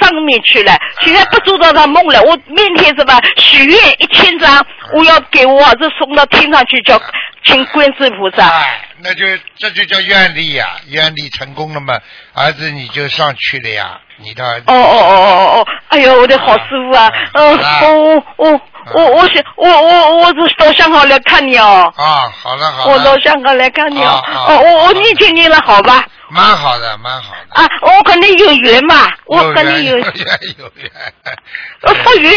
[0.00, 0.72] 上面去了。
[1.00, 2.22] 现在不做到他梦了。
[2.22, 3.18] 我明天是吧？
[3.36, 7.00] 许愿一千张，我要给我儿子送到天上去，叫
[7.44, 8.46] 请观世菩萨。
[8.46, 9.24] 哎，那就
[9.56, 11.98] 这就叫愿力呀、愿力成功了嘛，
[12.34, 14.64] 儿子你就上去了呀，你的儿子。
[14.68, 15.66] 哦哦哦哦哦！
[15.88, 17.12] 哎呦，我的好师傅啊！
[17.34, 18.60] 嗯，啊我我
[18.92, 22.92] 我我想我我我是到香港来看你哦，啊，好了好了。
[22.92, 26.04] 我到香港来看你哦，啊啊哦我我念经念了好吧？
[26.28, 27.62] 蛮好的，蛮好的。
[27.62, 30.90] 啊，我跟你有缘嘛，我有跟你有缘有缘有缘。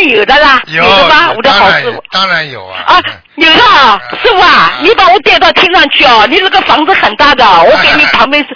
[0.17, 1.31] 有的啦，有的吧？
[1.35, 2.03] 我的好师傅。
[2.11, 2.83] 当然有啊。
[2.87, 2.99] 啊，
[3.35, 8.49] 有的啊，师傅啊，你把我带到天上去哦，你那个房子很大的，我给你旁边是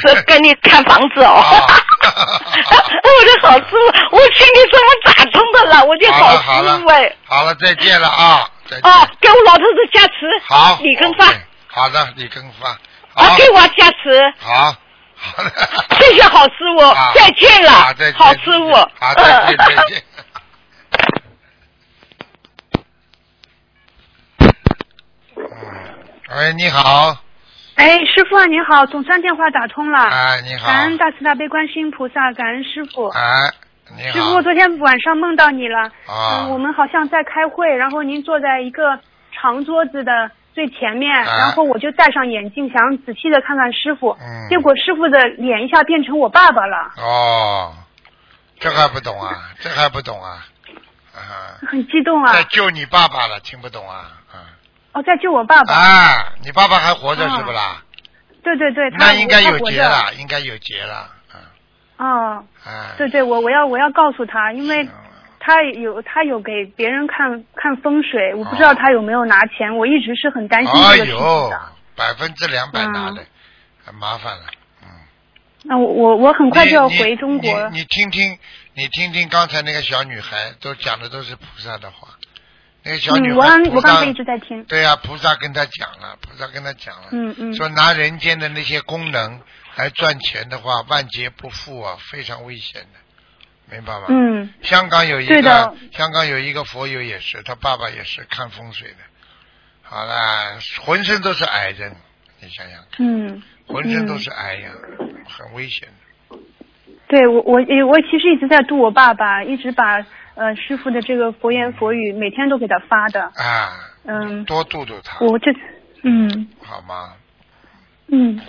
[0.00, 1.32] 是 跟你看房子哦。
[1.34, 1.76] 啊
[3.06, 3.76] 我的好师傅，
[4.16, 5.84] 我心里怎么打通的了？
[5.84, 8.48] 我的好师傅哎，，好了，再见了啊！
[8.68, 8.90] 再见。
[8.90, 10.12] 哦，给我老头子加持，
[10.46, 10.78] 好。
[10.82, 11.26] 李根发
[11.68, 12.68] 好的，李根发。
[13.14, 14.74] 啊，给我加持，好，
[15.16, 15.50] 好的。
[15.98, 20.02] 谢谢好师傅啊，再见了好，再见好师傅，好，再见，嗯 再见。
[24.38, 27.16] 嗯，喂，你好，
[27.76, 29.98] 哎，师傅啊，你好，总算电话打通了。
[30.04, 33.08] 哎，你好，感恩大慈大悲观世音菩萨，感恩师傅。
[33.08, 33.20] 哎，
[33.96, 35.80] 你好师傅，好，昨天晚上梦到你了。
[36.06, 38.98] 啊嗯，我们好像在开会，然后您坐在一个
[39.32, 44.16] 长桌子的最前面，啊然后我就戴上眼镜，想仔细的看看师傅。
[44.20, 47.74] 嗯结果师傅的脸一下变成我爸爸了，哦，
[48.58, 49.50] 这还不懂啊？
[49.60, 50.46] 这还不懂啊？
[51.14, 52.42] 啊， 很激动啊在！
[52.44, 54.12] 救你爸爸了，听不懂啊？
[54.96, 55.74] 啊，哦，在救我爸爸。
[55.74, 57.82] 啊，你爸爸还活着啊是不啦？
[58.42, 61.36] 对对对，他那应该有他活着劫了，应该有结了，啊，
[61.98, 64.90] 哦，啊，对对，我我要我要告诉他，因为嗯
[65.40, 71.60] 他有他有给别人看看风水，我不知道他有没有拿钱，我一直是很担心哎这个事情呦的。，
[71.94, 73.24] 百分之两百嗯拿的，
[73.84, 74.44] 很麻烦了。
[74.82, 74.88] 嗯，
[75.64, 78.38] 那我我我很快就要回中国你你听听，
[78.74, 82.08] 你听听刚才那个小女孩都讲的都是菩萨的话。
[82.86, 84.62] 那个小女我刚才一直在听。
[84.64, 89.40] 对呀、菩萨跟他讲了，菩萨跟他讲了，嗯嗯说拿人间的那些功能
[89.74, 94.06] 来赚钱的话，万劫不复啊，非常危险的，明白吗？
[94.08, 98.98] 嗯香港有一个，香港有一个佛友也是，他爸爸也是看风水的。
[99.82, 101.92] 好啦，浑身都是癌症，
[102.40, 104.70] 你想想看，嗯，浑身都是癌呀，
[105.28, 106.38] 很危险的。
[107.08, 110.04] 对我我我其实一直在度我爸爸，一直把
[110.36, 113.22] 呃师傅的这个佛言佛语每天都给他发的。
[113.22, 113.72] 啊，
[114.06, 115.50] 嗯，多度度他，我这
[116.04, 117.14] 嗯好吗？
[118.08, 118.40] 嗯，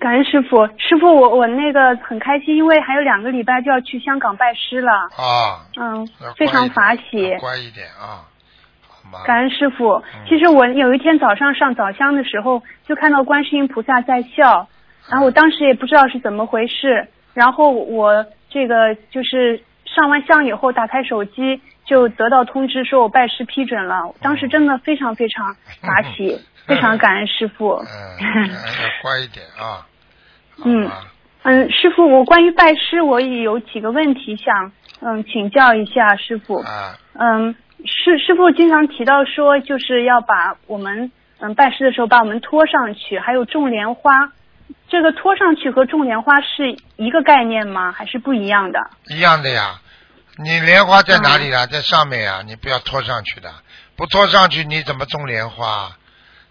[0.00, 4.90] 感恩师傅，师傅我我那个很开心，因为还有两个礼拜就要去香港拜师了。
[5.16, 7.36] 啊，嗯，非常法喜。
[7.38, 8.26] 乖一点啊，
[8.88, 9.22] 好吗？
[9.24, 10.26] 感恩师傅嗯。
[10.28, 14.66] 其实我有一天早上上早香的时候，就看到观世音菩萨在笑，
[15.08, 19.62] 然后我当时也不知道是怎么回事，然后我这个就是
[19.94, 27.74] 上完香以后打开手机就得到通知说我拜师批准了，当时真的非常非常 法喜，非常感恩师傅。
[28.20, 29.86] 嗯，要乖一点啊，
[30.64, 30.90] 嗯？
[31.46, 36.56] 嗯，师傅，我关于拜师我也有几个问题想嗯请教一下师傅。
[36.62, 37.54] 啊，嗯，
[37.84, 44.32] 师师傅经常提到说，就是要把我们嗯拜师的时候把我们拖上去，还有种莲花。
[44.88, 47.92] 这个拖上去和种莲花是一个概念吗？
[47.92, 48.80] 还是不一样的？
[49.10, 49.78] 一样的呀。
[50.36, 51.66] 你莲花在哪里嗯啦？
[51.66, 53.54] 在上面呀，你不要拖上去的，
[53.96, 55.96] 不拖上去你怎么种莲花？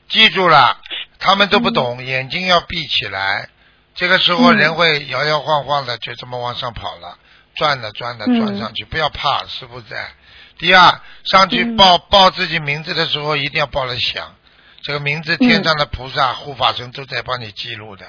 [0.07, 0.79] 记住了，
[1.19, 3.49] 他们都不懂，嗯眼睛要闭起来。
[3.95, 7.17] 这个时候嗯人会摇摇晃晃的，就这么往上跑了，
[7.55, 10.11] 转的转了嗯转上去，不要怕，师傅在。
[10.57, 14.35] 第二，上去嗯报报自己名字的时候，一定要报了响。
[14.81, 18.05] 这个名字，天上的菩萨、护法神都在帮你记录的，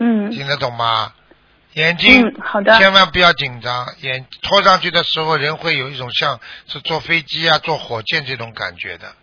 [0.00, 1.12] 嗯听得懂吗？
[1.78, 2.76] 眼睛嗯，好的。
[2.78, 9.14] 千万不要紧张，眼拖上去的时候，人会有一种像是坐飞机啊、坐火箭这种感觉的，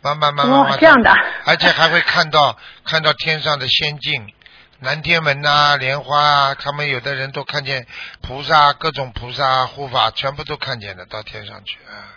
[0.00, 1.10] 慢慢慢慢慢慢，哇这样的
[1.44, 4.32] 而且还会看到看到天上的仙境，
[4.78, 7.86] 南天门呐、莲花啊，他们有的人都看见
[8.22, 12.14] 菩萨，各种菩萨护法全部都看见了，到天上去啊。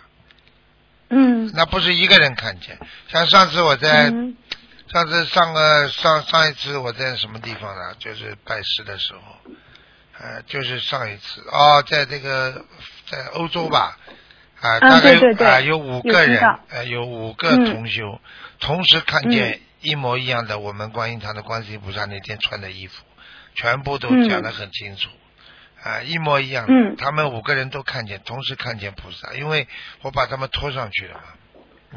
[1.10, 4.36] 嗯那不是一个人看见，像上次我在、嗯
[4.90, 7.94] 上次上个上上一次我在什么地方呢？
[7.98, 9.52] 就是拜师的时候，
[10.20, 12.64] 呃，就是上一次哦，在这个
[13.06, 13.96] 在欧洲吧，
[14.60, 18.20] 啊、嗯大概啊有五个人呃，有五个嗯同修、
[18.58, 23.04] 同时看见一模一样的我们观音堂的观世音菩萨那天穿的衣服，
[23.54, 25.08] 全部都讲得很清楚。
[25.84, 29.68] 啊，一模一样的，嗯他们五个人都看见，同时看见菩萨，因为
[30.02, 31.22] 我把他们拖上去了嘛，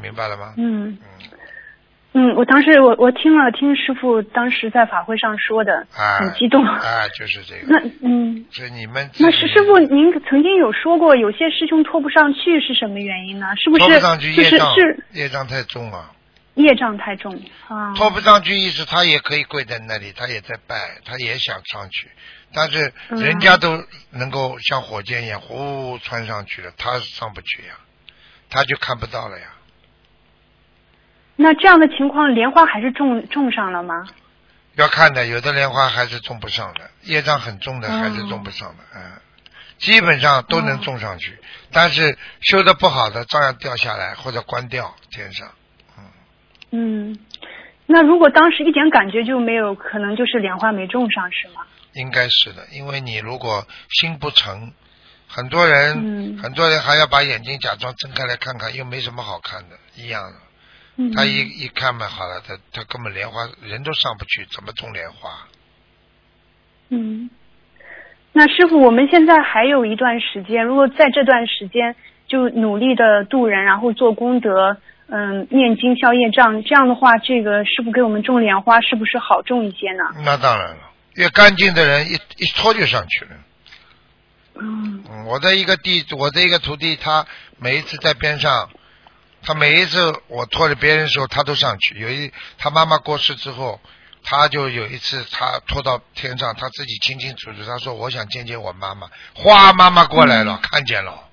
[0.00, 0.54] 明白了吗？
[0.56, 1.00] 嗯嗯，
[2.14, 6.62] 嗯，我当时我我听了听师傅当时在法会上说的，啊，很激动。
[6.62, 13.46] 啊，就是这个那个，嗯，是你们那师师傅，您曾经有说过，有些师兄拖不上去是什么原因呢？
[13.56, 16.10] 是不是拖不上去，就是业障是业障太重啊，
[16.54, 17.34] 业障太重
[17.68, 17.94] 啊？
[17.94, 22.08] 拖不上去意思他也可以跪在那里，他也在拜，他也想上去，
[22.52, 27.74] 但是嗯人家都能够像火箭一样呼穿上去了，他上不去呀、
[28.50, 29.46] 他就看不到了呀。
[31.42, 34.06] 那这样的情况，莲花还是种种上了吗？
[34.76, 39.02] 要看的，有的莲花还是种不上的，业障很重的哦还是种不上的，嗯，
[39.76, 41.38] 基本上都能种上去，
[41.72, 45.48] 但是修的不好的照样掉下来或者关掉天上。
[46.70, 47.18] 嗯，
[47.84, 51.66] 那如果当时一点感觉就没有，可能就是莲花没种上是吗？
[51.92, 54.72] 应该是的，因为你如果心不诚，
[55.28, 60.38] 很多人、嗯很多人还要把眼睛假装睁开来看看，又没什么好看的，一样的。
[61.02, 65.48] 嗯，他一一看嘛，好了，他他根本莲花人都上不去，怎么种莲花？
[66.90, 67.30] 嗯，
[68.32, 71.96] 那师傅，我们现在还有一段时间，如果在这段时间
[72.28, 74.76] 就努力的度人，然后做功德，
[75.08, 80.04] 嗯，念经消业障，这样的话，这个师傅给我们种莲花是不是好种一些呢？
[80.24, 83.30] 那当然了，越干净的人一一拖就上去了。
[84.54, 87.26] 嗯嗯，我的一个弟，我的一个徒弟，他
[87.58, 88.68] 每一次在边上，
[89.42, 91.98] 他每一次我拖着别人的时候，他都上去。
[91.98, 93.80] 有一他妈妈过世之后，
[94.22, 101.28] 他就有一次他拖到天上，他自己清清楚楚，他说我想见见我妈妈，哗，妈妈过来了，看见了。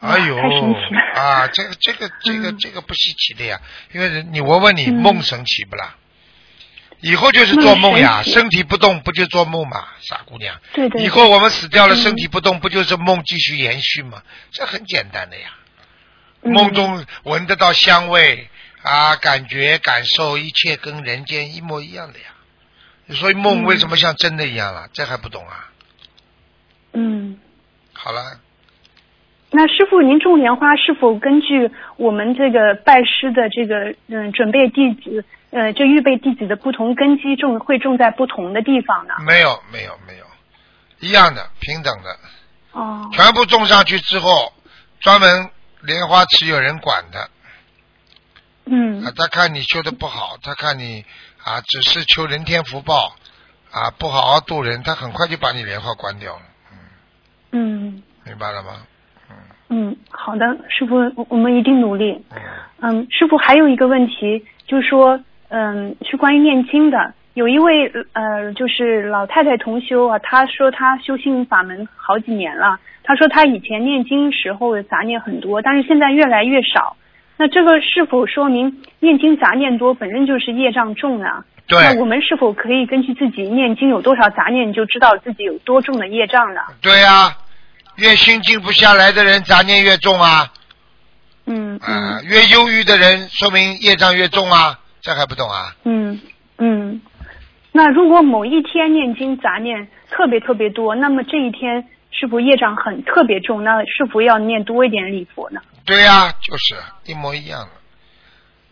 [0.00, 0.36] 哎呦
[1.14, 3.60] 啊，这个这个这个嗯这个不稀奇的呀，
[3.92, 5.96] 因为人你我问你，嗯梦神奇不啦？
[7.00, 10.58] 以后就是做梦呀，梦身体不动不就做梦嘛，傻姑娘。
[10.72, 11.02] 对对。
[11.02, 14.22] 以后我们死掉了，嗯身体不动，不就是梦继续延续吗？
[14.52, 15.54] 这很简单的呀。
[16.44, 18.48] 嗯梦中闻得到香味
[18.82, 22.26] 啊，感觉感受一切跟人间一模一样的呀。
[23.14, 24.88] 所以梦嗯为什么像真的一样了？
[24.92, 25.70] 这还不懂啊？
[26.92, 27.38] 嗯，
[27.92, 28.38] 好了，
[29.50, 39.14] 那师傅，您种莲花是否根据我们这个拜师的这个嗯准备弟子呃就预备弟子的不同根基种会种在不同的地方呢？
[39.26, 40.26] 没有没有没有，
[41.00, 42.18] 一样的平等的，
[42.72, 44.52] 哦，全部种上去之后，
[45.00, 45.50] 专门
[45.86, 47.30] 莲花池有人管的
[48.66, 49.12] 嗯啊。
[49.16, 51.04] 他看你修的不好，他看你
[51.42, 53.14] 啊只是求人天福报
[53.70, 56.42] 啊，不好好度人，他很快就把你莲花关掉了。
[57.52, 58.86] 嗯明白了吗？
[59.68, 62.24] 嗯，好的，师傅，我我们一定努力。
[62.80, 67.14] 嗯，嗯，师傅还有一个问题，就是说，嗯，是关于念经的。
[67.34, 72.78] 有一位呃，就是老太太同修啊，她说她修心法门好几年了。
[73.02, 76.96] 她说她以前念经时候的杂念很多，但是现在越来越少。
[77.36, 81.44] 那这个是否说明念经杂念多，本身就是业障重呢？
[81.66, 86.60] 对那我们是否可以根据自己念经有多少杂念，就知道自己有多重的业障呢？
[86.80, 87.36] 对呀、
[87.96, 90.52] 越心静不下来的人，杂念越重啊。
[91.46, 94.78] 嗯啊，嗯越忧郁的人，说明业障越重啊。
[95.00, 95.74] 这还不懂啊？
[95.84, 96.20] 嗯
[96.58, 97.00] 嗯。
[97.76, 103.64] 那如果某一天念经杂念特别特别多，那么这一天是否业障很特别重？
[103.64, 105.60] 那是否要念多一点礼佛呢？
[105.84, 107.70] 对呀、就是一模一样的。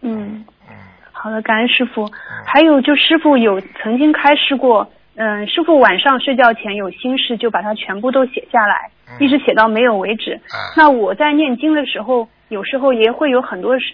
[0.03, 0.77] 嗯，嗯，
[1.11, 2.09] 好的，感恩师傅。
[2.47, 10.35] 还有就师傅有曾经开示过，嗯，师傅晚上睡觉前有心事就把它全部都写下来，嗯一直写到没有为止。
[10.35, 13.93] 啊，那我在念经的时候，有时候也会有很多事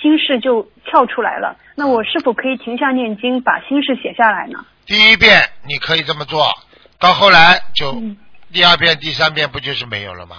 [0.00, 1.54] 心事就跳出来了。
[1.78, 4.66] 那我是否可以停下念经，把心事写下来呢？
[4.84, 6.52] 第一遍你可以这么做，
[6.98, 8.16] 到后来就嗯
[8.52, 10.38] 第二遍、第三遍不就是没有了吗？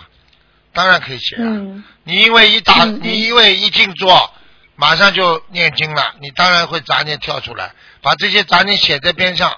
[0.74, 1.48] 当然可以写啊。
[1.48, 4.34] 嗯你因为一打，你因为一静坐，
[4.76, 7.72] 马上就念经了，你当然会杂念跳出来，
[8.02, 9.50] 把这些杂念写在边上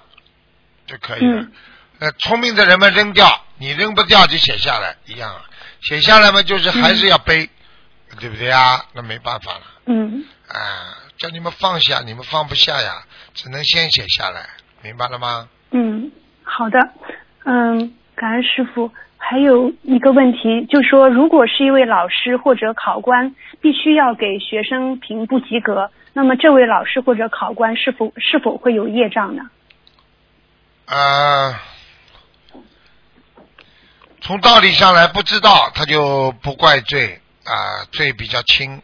[0.86, 1.42] 就可以了。
[1.42, 1.52] 嗯
[1.98, 5.42] 呃，聪明的人们扔掉，你扔不掉就写下来，一样啊。
[5.82, 7.50] 写下来嘛，就是还是要背，
[8.20, 8.86] 对不对啊？
[8.94, 13.04] 那没办法了嗯啊，叫你们放下，你们放不下呀，
[13.36, 14.50] 只能先写下来，
[14.82, 15.48] 明白了吗？
[15.70, 16.12] 嗯，
[16.42, 16.80] 好的，
[17.46, 18.92] 嗯，感恩师傅。
[19.20, 29.44] 还有一个问题，就说如果是一位老师或者考官，必须要给学生评不及格，那么这位老师或者考官是否是否会有业障呢？
[30.86, 31.62] 啊，
[34.22, 38.82] 从道理上来不知道，他就不怪罪啊，罪比较轻。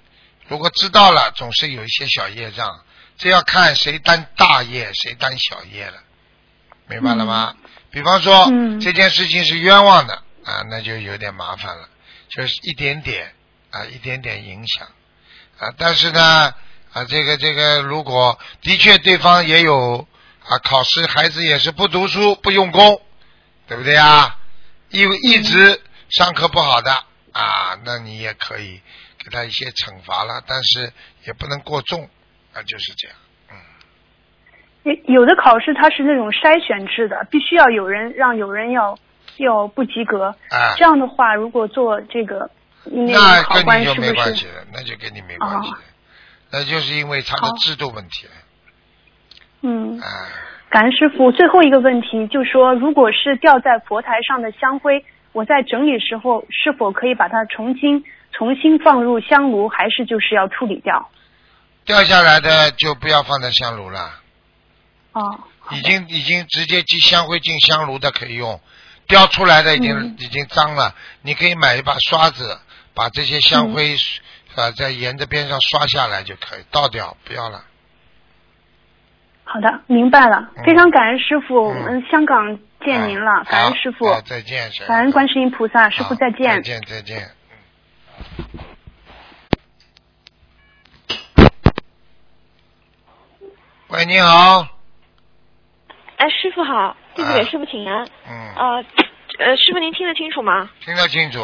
[0.47, 2.83] 如果知道了，总是有一些小业障，
[3.17, 5.97] 这要看谁担大业，谁担小业了，
[6.87, 7.55] 明白了吗？
[7.91, 10.13] 比方说、嗯这件事情是冤枉的
[10.45, 11.89] 啊，那就有点麻烦了，
[12.29, 13.33] 就是一点点
[13.71, 14.87] 啊，一点点影响
[15.57, 15.73] 啊。
[15.77, 16.53] 但是呢
[16.93, 20.07] 啊，这个这个，如果的确对方也有
[20.47, 23.01] 啊，考试孩子也是不读书不用功，
[23.67, 24.37] 对不对啊？
[24.89, 28.81] 一一直上课不好的啊，那你也可以
[29.27, 30.89] 给他一些惩罚了，但是
[31.25, 32.07] 也不能过重
[32.53, 33.17] 啊，就是这样。
[35.03, 38.97] 有的考试它是那种筛选制的，必须要有人让有人要
[39.35, 40.27] 要不及格。
[40.49, 42.49] 啊这样的话，如果做这个
[42.85, 43.43] 那
[43.83, 44.13] 就是没？
[44.13, 45.77] 关系了，那就跟你没关系哦，
[46.51, 48.33] 那就是因为他的制度问题了，
[49.63, 50.07] 嗯，啊，
[50.69, 51.33] 感恩师傅。
[51.33, 55.03] 最后一个问题就说，如果是掉在佛台上的香灰，
[55.33, 61.09] 我在整理时候是否可以把它重新重新放入香炉，还是就是要处理掉？
[61.85, 64.11] 掉下来的就不要放在香炉了，
[65.13, 65.39] 哦，
[65.71, 68.59] 已经已经直接进香灰进香炉的可以用，
[69.07, 72.59] 掉出来的已经、嗯已经脏了，你可以买一把刷子，
[72.93, 73.97] 把这些香灰嗯
[74.57, 77.63] 啊、在沿着边上刷下来就可以，倒掉不要了。
[79.45, 80.63] 好的，明白了嗯。
[80.65, 86.61] 非常感恩师傅，我嗯们香港见您了，啊感恩师傅好，再见，小感恩观世音菩萨，师好傅再见再。
[86.61, 87.31] 见，再见。
[93.89, 94.67] 喂，你好，
[96.17, 98.05] 哎，师傅好，弟子给啊师傅请安。
[98.27, 98.85] 嗯，呃，
[99.39, 100.69] 呃，师傅您听得清楚吗？
[100.81, 101.39] 听得清楚。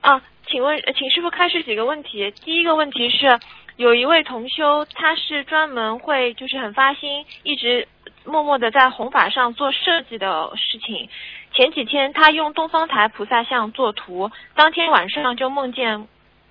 [0.00, 2.30] 啊，请问，呃请师傅开始几个问题。
[2.44, 3.38] 第一个问题是，
[3.76, 7.88] 有一位同修，他是专门会就是很发心，一直
[8.24, 11.08] 默默的在弘法上做设计的事情。
[11.56, 16.06] 前几天他用东方台菩萨像作图，当天晚上就梦见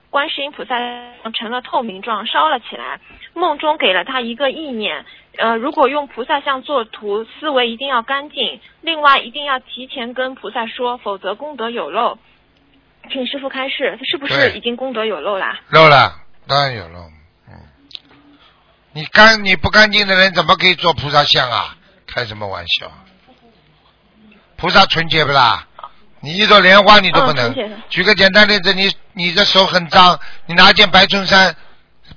[0.09, 0.75] 观世音菩萨
[1.31, 2.99] 成了透明状，烧了起来。
[3.35, 5.05] 梦中给了他一个意念，
[5.37, 12.17] 呃，如果用菩萨像做图，思维一定要干净，另外一定要提前跟菩萨说，否则功德有漏。
[13.11, 15.59] 请师傅开示，他是不是已经功德有漏啦？
[15.69, 16.13] 漏了，
[16.47, 16.99] 当然有漏。
[17.47, 17.53] 嗯，
[18.93, 21.75] 你干你不干净的人怎么可以做菩萨像啊？
[22.07, 22.91] 开什么玩笑？
[24.57, 25.67] 菩萨纯洁不啦？
[26.21, 27.53] 你一朵莲花你都不能。
[27.89, 31.55] 举个简单例子，你你的手很脏，你拿件白衬衫，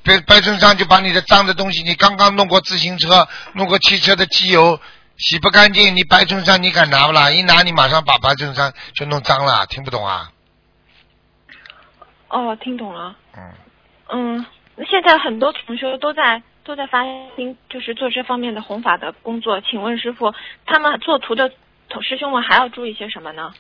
[0.02, 4.80] 白白衬衫就把你的脏的东西，你刚刚弄过自行车，弄过汽车的机油。
[5.18, 7.30] 洗不干净，你白衬衫你敢拿不啦？
[7.30, 10.30] 一拿你马上把白衬衫就弄脏了，听不懂啊？
[12.28, 13.16] 哦，听懂了。
[13.36, 13.52] 嗯，
[14.10, 14.46] 嗯，
[14.88, 17.02] 现在很多同学都在都在发
[17.34, 19.60] 心，就是做这方面的弘法的工作。
[19.60, 20.32] 请问师傅，
[20.64, 21.56] 他们做图的同
[22.02, 23.52] 师兄们还要注意些什么呢？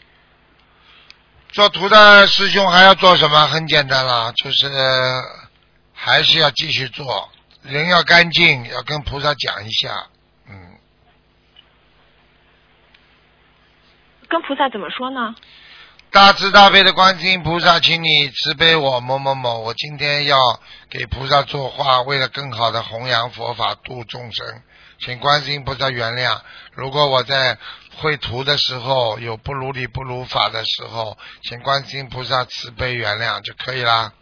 [1.50, 3.46] 做图的师兄还要做什么？
[3.46, 4.70] 很简单啦，就是
[5.94, 7.30] 还是要继续做，
[7.62, 10.08] 人要干净，要跟菩萨讲一下，
[10.48, 10.78] 嗯，
[14.28, 15.34] 跟菩萨怎么说呢？
[16.10, 20.36] 大慈大悲的观世音菩萨，请你慈悲我某某某，我今天要
[20.90, 24.62] 给菩萨作画，为了更好的弘扬佛法度众生，
[24.98, 26.40] 请观世音菩萨原谅。
[26.72, 27.58] 如果我在
[27.96, 34.12] 绘图的时候有不如理不如法的时候，请观世音菩萨慈悲原谅就可以啦。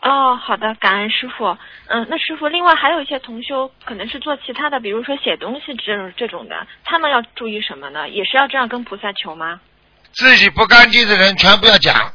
[0.00, 1.56] 哦，好的，感恩师傅。
[1.86, 8.08] 嗯，那师傅，另外还有一些同修可能是做其他的，比如说写东西这种这种的，他们要注意什么呢？
[8.08, 9.60] 也是要这样跟菩萨求吗？
[10.12, 12.12] 自己不干净的人全部要讲，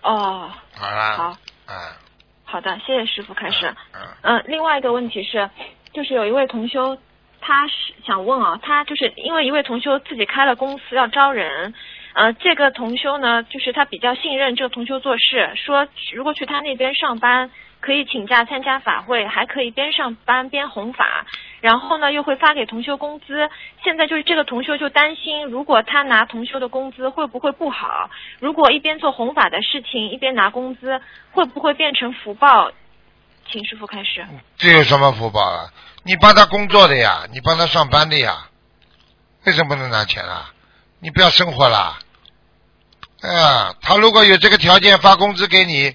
[0.00, 1.16] 哦，好啦。
[1.16, 1.36] 好，
[1.66, 1.76] 嗯
[2.50, 3.72] 好的，谢谢师傅开始。
[3.94, 5.48] 嗯嗯，另外一个问题是，
[5.92, 6.98] 就是有一位同修，
[7.40, 11.72] 他是想问啊，他就是因为一位同修自己开了公司要招人，
[12.14, 21.24] 呃，这个同修呢，就是他比较信任这个同修做事，说如果去他那边上班，可以请假参加法会，还可以边上班边弘法，
[21.60, 23.48] 然后呢又会发给同修工资。
[23.84, 28.10] 现在就是这个同修就担心，如果他拿同修的工资会不会不好？
[28.38, 31.00] 如果一边做弘法的事情一边拿工资，
[31.32, 32.70] 会不会变成福报？
[33.50, 34.24] 请师傅开始。
[34.56, 35.70] 这有什么福报啊？
[36.02, 38.48] 你帮他工作的呀，你帮他上班的呀，
[39.44, 40.52] 为什么不能拿钱啊？
[41.00, 41.98] 你不要生活啦。
[43.22, 45.94] 哎呀，他如果有这个条件发工资给你，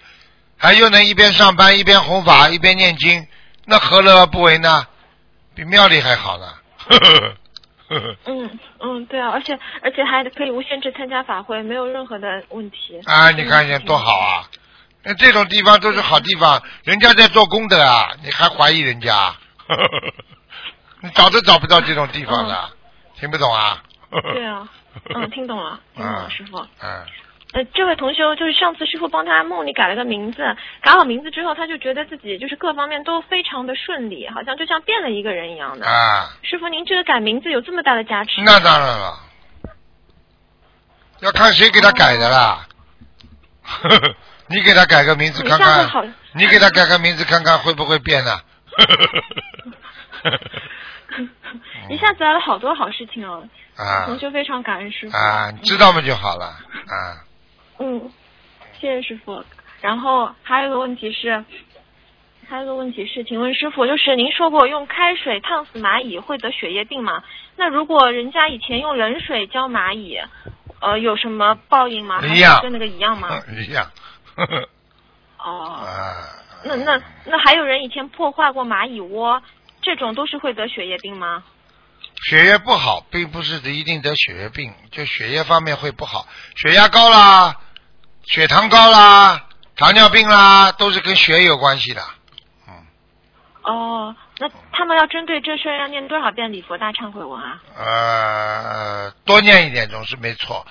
[0.57, 3.26] 还又能一边上班一边弘法一边念经，
[3.66, 4.86] 那何乐而不为呢？
[5.55, 6.45] 比庙里还好呢。
[6.77, 7.19] 呵呵
[7.87, 12.99] 呵呵嗯嗯，对啊，而且而且还可以无限制参加法会，没有任何的问题。
[13.05, 14.49] 啊，你看见多好啊！
[15.03, 19.15] 那这种地方都是好地方，人家在做功德啊，你还怀疑人家？
[19.67, 20.13] 呵呵呵
[21.01, 22.69] 你找都找不到这种地方的，
[23.19, 23.83] 听不懂啊？
[24.33, 24.67] 对啊，
[25.13, 26.57] 嗯，听懂了， 听懂了，嗯师傅。
[26.81, 27.05] 嗯，
[27.55, 30.43] 呃，这位同修就是上次师傅帮他梦里改了个名字，
[30.81, 35.87] 改好名字之后，他就觉得自己就是各方面都非常的顺利，好像就像变了一个人一样的。
[35.87, 38.41] 啊，师傅，您这个改名字有这么大的加持？
[38.43, 39.19] 那当然了，
[41.21, 42.67] 要看谁给他改的啦。
[43.63, 44.15] 呵 呵
[44.47, 48.37] 你给他改个名字看看，你给他改个名字看看会不会变呢？
[51.89, 53.47] 一下子来了好多好事情哦，
[53.77, 55.15] 啊同学非常感恩师傅。
[55.15, 57.23] 啊，你知道嘛就好了啊。
[57.80, 58.11] 嗯，
[58.80, 59.43] 谢谢师傅。
[59.82, 61.43] 然后还有一个问题是，
[62.47, 67.23] 还有一个问题是，请问师傅，就是您说过用开水烫死蚂蚁会得血液病吗？
[67.55, 70.17] 那如果人家以前用冷水浇蚂蚁，
[70.80, 72.19] 呃有什么报应吗？
[72.21, 73.41] 还一样是跟那个一样吗？
[73.67, 73.91] 一样。
[74.36, 74.69] 呵呵
[75.38, 76.13] 哦，啊。
[76.63, 79.43] 那那那还有人以前破坏过蚂蚁窝，
[79.82, 81.43] 这种都是会得血液病吗？
[82.28, 87.55] 血液不好，并不是一定得血液病，就血液方面会不好，血压高啦，
[88.26, 89.45] 血糖高啦，
[89.76, 92.01] 糖尿病啦，都是跟血有关系的。
[92.67, 92.73] 嗯
[93.63, 97.61] 哦，那他们要针对这事儿要念多少遍礼佛大忏悔文啊？
[97.78, 100.65] 呃，多念一点总是没错，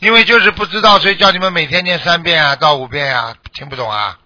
[0.00, 4.18] 因为就是不知道，所以叫你们每天念三遍啊，到五遍啊，听不懂啊？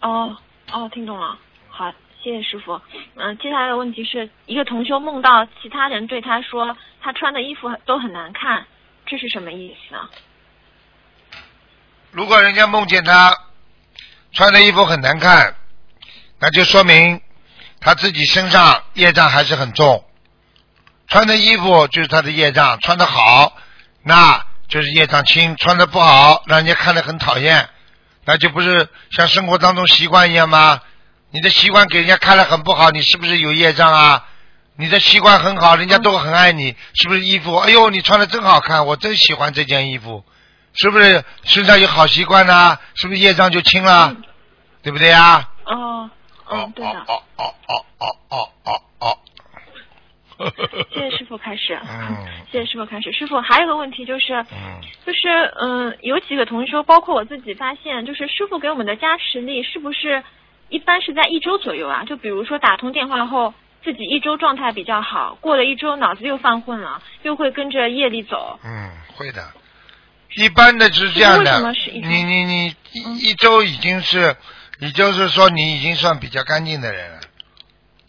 [0.00, 0.36] 哦
[0.72, 1.36] 哦，听懂了。
[1.68, 1.90] 好，
[2.22, 2.80] 谢谢师傅。
[3.16, 8.66] 嗯、接下来的问题是一个同修梦到其他人对他说他穿的衣服都很难看，
[9.06, 10.08] 这是什么意思啊？
[12.16, 13.36] 如果人家梦见他
[14.32, 15.54] 穿的衣服很难看，
[16.38, 17.20] 那就说明
[17.78, 20.02] 他自己身上业障还是很重。
[21.08, 23.52] 穿的衣服就是他的业障，穿的好，
[24.02, 27.68] 那就是业障轻；穿的不好，让人家看得很讨厌，
[28.24, 30.80] 那就不是像生活当中习惯一样吗？
[31.32, 34.24] 你的习惯给人家看了很不好，你是不是有业障啊？
[34.76, 37.54] 你的习惯很好，人家都很爱你，是不是衣服？
[37.56, 40.24] 哎呦，你穿的真好看，我真喜欢这件衣服，
[40.76, 44.14] 是不是身上有好习惯呢、是不是业障就轻了？
[44.82, 45.48] 对不对呀？
[45.64, 46.08] 哦，
[46.50, 47.00] 嗯，对的。
[47.00, 49.18] 哦哦哦哦哦哦哦。
[50.92, 51.78] 谢谢师傅开始。
[51.82, 52.16] 嗯
[52.52, 53.10] 谢谢师傅开始。
[53.10, 55.28] 师傅还有个问题就是，嗯就是
[55.60, 60.22] 嗯、有几个同修，包括我自己发现，就是师傅给我们的加持力是不是
[60.68, 62.04] 一般是在一周左右啊？
[62.04, 68.60] 就比如说打通电话后，自己一周状态比较好，过了一周脑子又犯混了，又会跟着业力走。
[68.62, 69.42] 嗯，会的。
[70.36, 72.76] 一般的是这样的你你你
[73.18, 74.36] 一周已经是，
[74.78, 77.20] 也就是说你已经算比较干净的人了。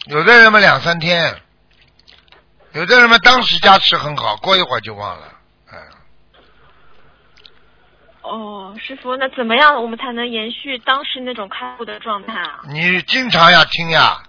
[0.07, 1.41] 有的人嘛两三天，
[2.73, 5.33] 有的人嘛当时加持很好，过一会儿就忘了。
[5.71, 5.79] 嗯，
[8.23, 12.59] 哦，师傅，那怎么样我们才能延续当时那种开悟的状态啊？
[12.69, 14.21] 你经常要听呀，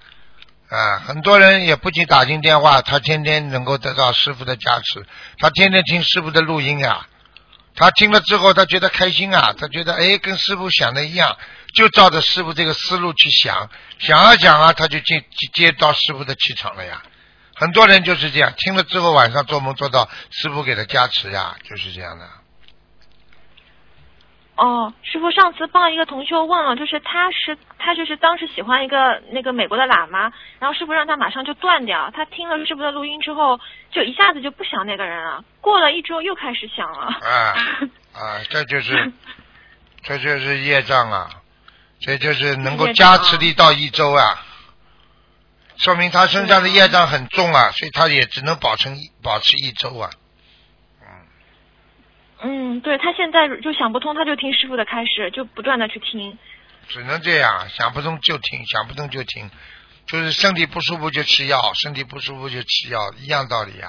[0.68, 5.05] 啊，很多人也不仅打进电话，他天天能够得到师傅的加持，
[5.38, 7.07] 他天天听师傅的录音呀，
[7.78, 11.38] 他听了之后他觉得开心啊，他觉得哎跟师傅想的一样，
[11.74, 13.70] 就照着师傅这个思路去想，
[14.00, 15.24] 想啊想啊，他就接
[15.54, 17.04] 接到师傅的气场了呀。
[17.54, 22.28] 很多人就是这样，听了之后晚上做梦做到师傅给他加持呀，就是这样的。
[24.59, 33.61] 哦，师傅，上次帮一个同学问了，就是他是他就是当时喜欢一个那个美国的喇嘛，然后师傅让他马上就断掉，他听了师傅的录音之后，
[33.92, 37.06] 就一下子就不想那个人了，过了一周又开始想了。
[37.06, 37.54] 啊
[38.14, 39.12] 啊，这就是
[40.02, 41.30] 这就是业障啊，
[42.00, 44.42] 这就是能够加持力到一周啊，
[45.76, 50.11] 说明他身上的业障很重啊，所以他也只能保持一保持一周啊。
[52.41, 56.39] 嗯，对他现在就想不通，他就听师傅的开始，就不断的去听。
[56.89, 59.51] 只能这样，想不通就听，想不通就听，
[60.07, 63.89] 就是身体不舒服就吃药，身体不舒服就吃药，一样道理呀、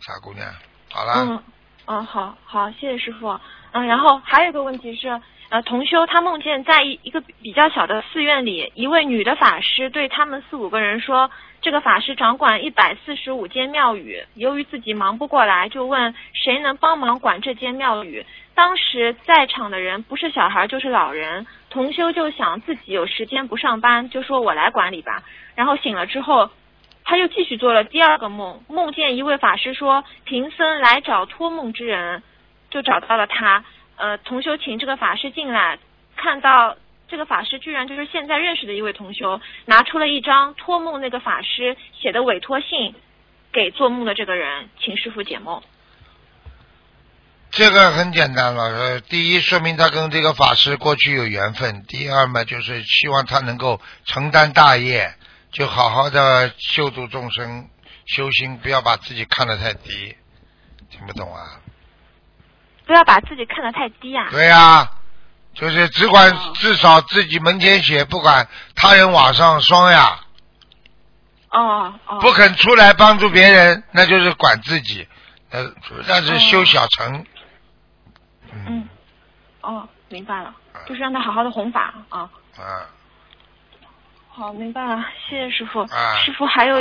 [0.00, 0.46] 傻姑娘。
[0.90, 1.42] 好了，嗯，
[1.86, 3.40] 哦，好好，谢谢师傅。
[3.72, 5.08] 嗯，然后还有一个问题是，
[5.48, 11.30] 呃，同修他梦见在一一个比较小的寺院里，一位女的法师对他们四五个人说，
[11.60, 18.24] 这个法师掌管一百四十五间庙宇，由于自己忙不过来，就问谁能帮忙管这间庙宇。
[18.54, 25.22] 当时在场的人不是小孩就是老人，同修就想自己有时间不上班，就说我来管理吧。
[25.54, 26.50] 然后醒了之后，
[27.04, 32.22] 他又继续做了第二个梦，梦见一位法师说贫僧来找托梦之人，
[32.70, 33.64] 就找到了他。
[33.96, 35.78] 呃，同修请这个法师进来，
[36.16, 36.76] 看到
[37.08, 42.94] 这个法师居然就是现在认识的一位同修，拿出了一张托梦那个法师写的委托信
[43.52, 45.62] 给做梦的这个人，请师傅解梦。
[47.50, 55.14] 这个很简单了，呃，第一说明他跟这个法师过去有缘分，第二嘛就是希望他能够承担大业，
[55.50, 57.70] 就好好的修度众生，
[58.04, 60.14] 修心，不要把自己看得太低，
[60.90, 61.58] 听不懂啊？
[62.84, 64.28] 不要把自己看得太低啊！
[64.30, 64.90] 对呀、
[65.60, 66.52] 就是只管哦。
[66.54, 68.46] 至少自己门前雪，不管
[68.76, 70.20] 他人瓦上霜呀，
[71.50, 75.06] 哦哦，不肯出来帮助别人，那就是管自己，
[75.50, 75.64] 呃，
[76.06, 77.24] 那是修小城。
[78.52, 78.88] 嗯，
[79.62, 80.54] 哦，明白了，
[80.86, 82.30] 就是让他好好的弘法啊。
[82.56, 82.86] 啊，
[84.30, 85.80] 好，明白了，谢谢师傅。
[85.80, 86.76] 啊师傅还有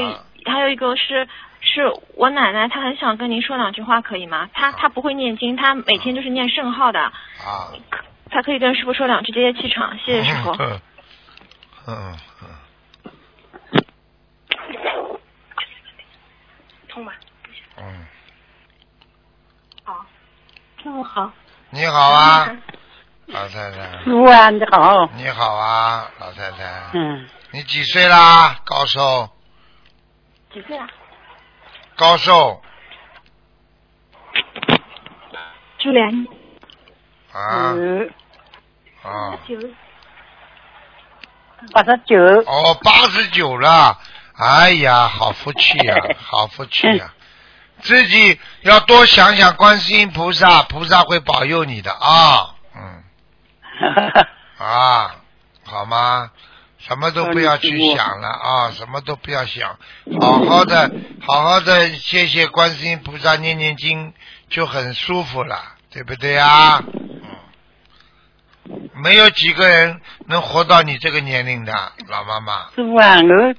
[0.46, 1.28] 还有一个是
[1.60, 1.82] 是
[2.16, 4.50] 我奶奶，她很想跟您说两句话，可以吗？
[4.54, 7.74] 她她不会念经，她每天就是念圣号的，啊，
[8.30, 9.98] 她可以跟师傅说两句，接接气场。
[10.00, 10.52] 谢谢师傅。
[10.52, 10.82] 嗯
[11.88, 12.58] 嗯嗯
[16.90, 17.14] 通吧。
[17.78, 18.06] 嗯，
[19.84, 20.06] 好。
[20.82, 21.32] 师傅好。
[21.70, 22.58] 你好啊，
[23.28, 24.04] 老太太。
[24.04, 25.10] 师傅啊，你好。
[25.16, 26.92] 你好啊，老太太。
[26.94, 27.28] 嗯。
[27.52, 29.30] 你几岁啦，高寿？
[30.54, 30.90] 几岁啊？
[31.96, 32.62] 高寿
[35.80, 36.28] 猪年。
[37.38, 38.10] 啊嗯。
[39.04, 39.38] 啊。
[39.48, 39.56] 九。
[41.74, 42.16] 八十九。
[42.46, 43.98] 哦，八十九了，
[44.36, 47.14] 哎呀，好福气呀、 好福气呀、
[47.82, 53.04] 自己要多想想观世音菩萨，菩萨会保佑你的啊， 嗯，
[54.60, 55.16] 啊，
[55.66, 56.32] 好吗？
[56.78, 59.78] 什么都不要去想了啊，什么都不要想，
[60.22, 60.92] 好好的，
[61.28, 64.14] 好好的，谢谢观世音菩萨，念念经
[64.48, 65.60] 就很舒服了，
[65.90, 66.82] 对不对啊？
[68.70, 73.56] 嗯，没有几个人能活到你这个年龄的，老妈妈师傅啊，我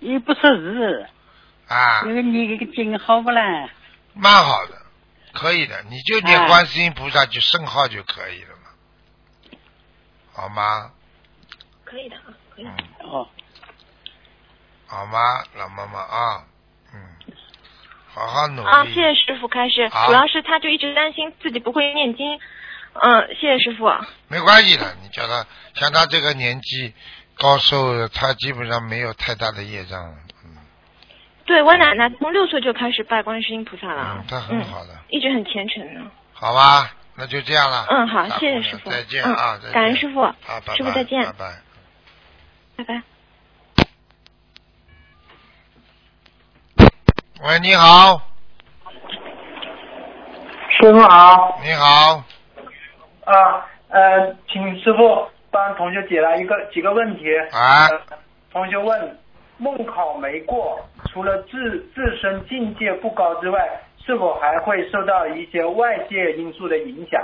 [0.00, 1.08] 也不识字，
[1.68, 3.68] 啊，那个你这个经好不啦？
[4.14, 4.72] 蛮好的，
[5.32, 9.58] 可以的，你就念哎观世音菩萨就圣号就可以了嘛，
[10.32, 10.90] 好吗？
[11.84, 12.22] 可以的啊，
[12.54, 12.70] 可以的。
[13.00, 13.28] 哦，
[14.86, 15.18] 好吗，
[15.56, 16.44] 老妈妈啊，
[16.94, 17.00] 嗯，
[18.12, 18.68] 好好努力。
[18.68, 19.88] 啊，谢谢师傅开示。
[19.88, 22.38] 好主要是他就一直担心自己不会念经。
[22.94, 23.90] 嗯，谢谢师傅。
[24.28, 26.94] 没关系的，你叫他像他这个年纪
[27.36, 30.14] 高寿，他基本上没有太大的业障了，
[30.44, 30.56] 嗯
[31.46, 36.10] 对我奶奶从六岁就开始拜观世音菩萨了，嗯，他很好的，一直很虔诚呢。
[36.32, 37.86] 好吧，那就这样了。
[37.90, 38.90] 嗯，好，谢谢师傅。
[38.90, 40.20] 再见嗯啊，再见感恩师傅。
[40.20, 41.54] 啊，拜拜师傅再见拜拜。
[42.76, 43.02] 拜拜。
[47.42, 48.22] 喂，你好，
[50.80, 52.24] 师傅好，你好，
[53.24, 57.36] 啊呃，请师傅帮同学解答一个几个问题。
[57.52, 58.18] 啊呃
[58.52, 59.18] 同学问：
[59.58, 60.78] 梦考没过，
[61.10, 63.68] 除了自自身境界不高之外，
[64.04, 67.20] 是否还会受到一些外界因素的影响？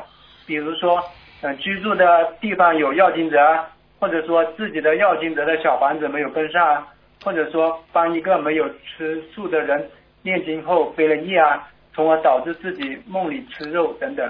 [0.47, 1.01] 比如说，
[1.43, 3.65] 呃，居住的地方有要经者，
[4.01, 6.85] 或者说自己的要经者的小房子没有跟上，
[7.25, 9.89] 或者说帮一个没有吃素的人
[10.23, 14.29] 念经后背了业啊，从而导致自己梦里吃肉等等。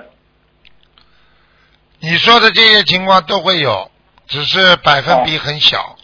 [2.03, 3.91] 你说的这些情况都会有，
[4.27, 5.97] 只是百分比很小。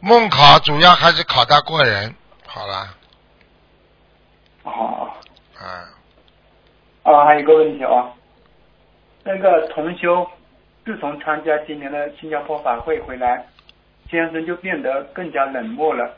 [0.00, 2.14] 梦考主要还是考他过人，
[2.46, 2.88] 好了，
[4.62, 5.10] 哦。
[5.58, 5.92] 啊，
[7.02, 8.08] 啊，还有一个问题啊，
[9.22, 10.26] 那个同修
[10.86, 13.44] 自从参加今年的新加坡法会回来，
[14.10, 16.16] 先生就变得更加冷漠了，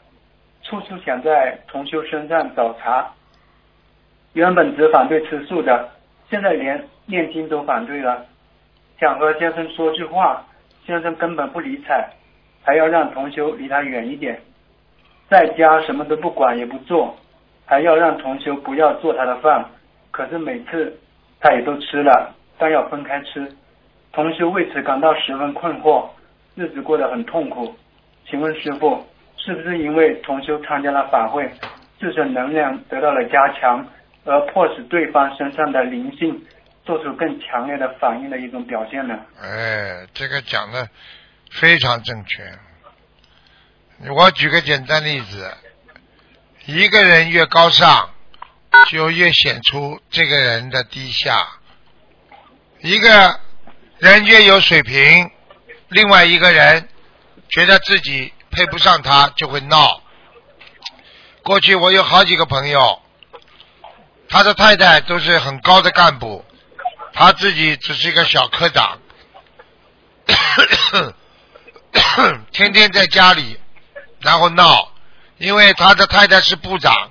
[0.63, 3.13] 处处想在同修身上找茬。
[4.35, 5.91] 原本只反对吃素的，
[6.31, 8.25] 现在连念经都反对了。
[8.99, 10.45] 想和先生说句话，
[10.87, 12.09] 先生根本不理睬，
[12.63, 14.41] 还要让同修离他远一点。
[15.29, 17.17] 在家什么都不管也不做，
[17.67, 19.65] 还要让同修不要做他的饭。
[20.11, 20.95] 可是每次
[21.41, 23.51] 他也都吃了，但要分开吃。
[24.13, 26.07] 同修为此感到十分困惑，
[26.55, 27.75] 日子过得很痛苦。
[28.27, 29.03] 请问师傅，
[29.39, 31.51] 是不是因为同修参加了法会，
[31.99, 33.85] 自身能量得到了加强，
[34.27, 36.39] 而迫使对方身上的灵性
[36.85, 39.15] 做出更强烈的反应的一种表现呢？
[39.41, 40.89] 哎，这个讲的
[41.51, 42.59] 非常正确。
[44.11, 45.57] 我举个简单例子，
[46.67, 48.11] 一个人越高尚，
[48.89, 51.61] 就越显出这个人的低下；
[52.81, 53.39] 一个
[53.99, 55.31] 人越有水平，
[55.89, 56.89] 另外一个人
[57.49, 60.03] 觉得自己配不上他，就会闹。
[61.45, 63.01] 过去我有好几个朋友，
[64.29, 66.45] 他的太太都是很高的干部，
[67.13, 68.99] 他自己只是一个小科长，
[72.53, 73.59] 天天在家里，
[74.21, 74.93] 然后闹，
[75.39, 77.11] 因为他的太太是部长，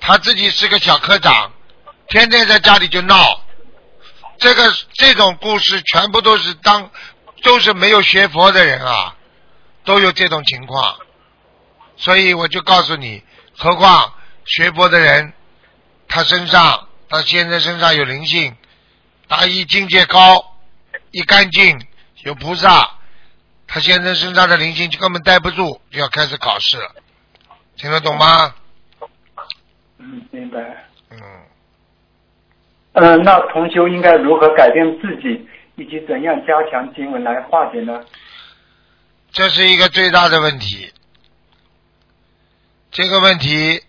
[0.00, 1.52] 他自己是个小科长，
[2.08, 3.40] 天天在家里就闹。
[4.38, 6.90] 这个这种故事全部都是当
[7.42, 9.14] 都是没有学佛的人啊，
[9.84, 10.98] 都有这种情况，
[11.96, 13.22] 所以我就告诉你，
[13.56, 14.14] 何况
[14.44, 15.32] 学佛的人，
[16.08, 18.56] 他身上他现在身上有灵性，
[19.36, 20.56] 他一境界高，
[21.10, 21.80] 一干净，
[22.24, 22.98] 有菩萨，
[23.66, 26.94] 他现在身上的灵性就根本待不住，就要开始考试了，
[27.76, 28.54] 听得懂吗？
[29.98, 30.58] 嗯，明白。
[31.10, 31.18] 嗯，
[32.92, 38.04] 嗯、那同修应该如何改变自己，以及怎样加强经文来化解呢？
[39.32, 40.92] 这是一个最大的问题。
[42.90, 43.82] 这个问题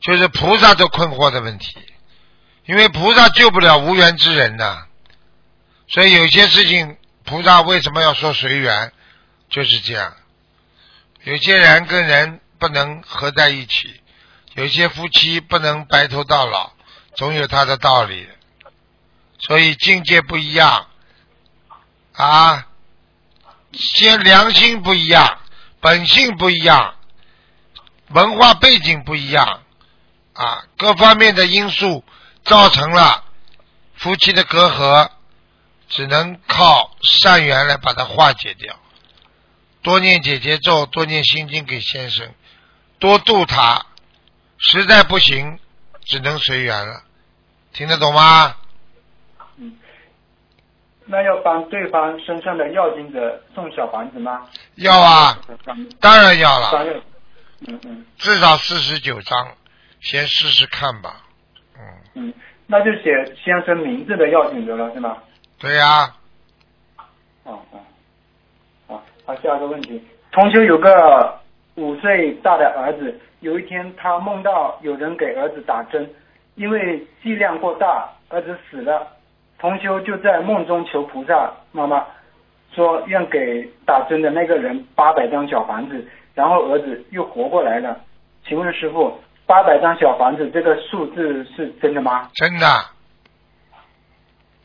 [0.00, 1.76] 就是菩萨都困惑的问题，
[2.66, 4.86] 因为菩萨救不了无缘之人呐，
[5.88, 8.92] 所以有些事情菩萨为什么要说随缘，
[9.48, 10.14] 就是这样。
[11.22, 14.00] 有些人跟人不能合在一起，
[14.54, 16.72] 有些夫妻不能白头到老，
[17.16, 18.28] 总有他的道理。
[19.38, 20.86] 所以境界不一样
[22.14, 22.66] 啊，
[23.72, 25.38] 先良心不一样，
[25.80, 26.94] 本性不一样，
[28.08, 29.62] 文化背景不一样
[30.32, 32.02] 啊，各方面的因素
[32.46, 33.24] 造成了
[33.94, 35.10] 夫妻的隔阂，
[35.88, 38.74] 只能靠善缘来把它化解掉。
[39.82, 42.32] 多念姐姐咒，多念心经给先生，
[42.98, 43.84] 多度他。
[44.58, 45.58] 实在不行，
[46.04, 47.02] 只能随缘了。
[47.72, 48.56] 听得懂吗？
[49.58, 49.76] 嗯
[51.08, 54.46] 那要帮对方身上的要经者送小房子吗？
[54.74, 55.38] 要啊，
[56.00, 57.02] 当然要了，
[57.66, 59.56] 嗯嗯至少四十九章，
[60.00, 61.25] 先试试看吧。
[62.14, 62.32] 嗯，
[62.66, 65.16] 那就写先生名字的要选择了，是吗？
[65.58, 66.12] 对呀、
[67.44, 67.80] 哦哦，
[68.86, 70.02] 好，好，下一个问题，
[70.32, 71.38] 同修有个
[71.76, 76.08] 五岁大的儿子，有一天他梦到有人给儿子打针，
[76.54, 79.06] 因为剂量过大，儿子死了。
[79.58, 82.04] 同修就在梦中求菩萨妈妈，
[82.74, 87.98] 说愿给打针的那个人八百张小房子，然后儿子又活过来了。
[88.46, 92.28] 请问师傅，八百张小房子这个数字是真的吗？
[92.34, 92.66] 真的，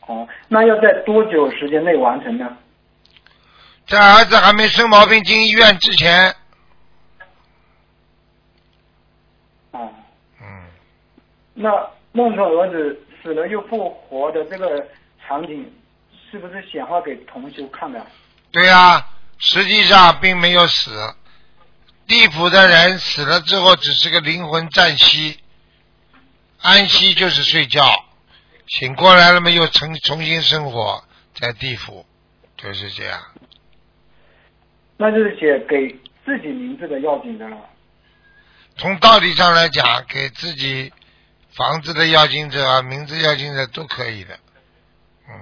[0.06, 2.56] 哦，那要在多久时间内完成呢？
[3.86, 6.34] 在儿子还没生毛病进医院之前，
[9.70, 9.88] 哦，
[10.40, 10.66] 嗯，
[11.54, 11.70] 那
[12.12, 14.84] 梦中儿子死了又复活的这个
[15.26, 15.72] 场景，
[16.30, 18.04] 是不是显化给同修看的？
[18.50, 19.04] 对呀、
[19.38, 20.90] 实际上并没有死。
[22.06, 25.38] 地府的人死了之后，只是个灵魂暂息，
[26.60, 27.82] 安息就是睡觉，
[28.66, 32.04] 醒过来了嘛又重重新生活在地府，
[32.56, 33.22] 就是这样。
[34.98, 35.88] 那就是写给
[36.24, 37.56] 自己名字的要紧的了。
[38.76, 40.92] 从道理上来讲，给自己
[41.54, 44.38] 房子的要经者啊、名字要经者都可以的。
[45.28, 45.34] 嗯，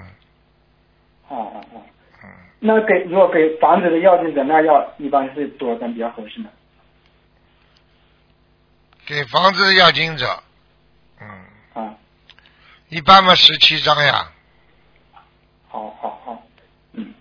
[1.29, 1.83] 哦哦哦。
[2.59, 6.49] 那给如果给房子的要紧者，那要一般是多少张比较合适呢？
[9.07, 10.27] 给房子的要经者，
[11.21, 11.27] 嗯，
[11.73, 11.95] 啊，
[12.91, 14.31] 一般嘛十七张呀。
[15.69, 16.43] 好好好。
[16.93, 17.13] 嗯，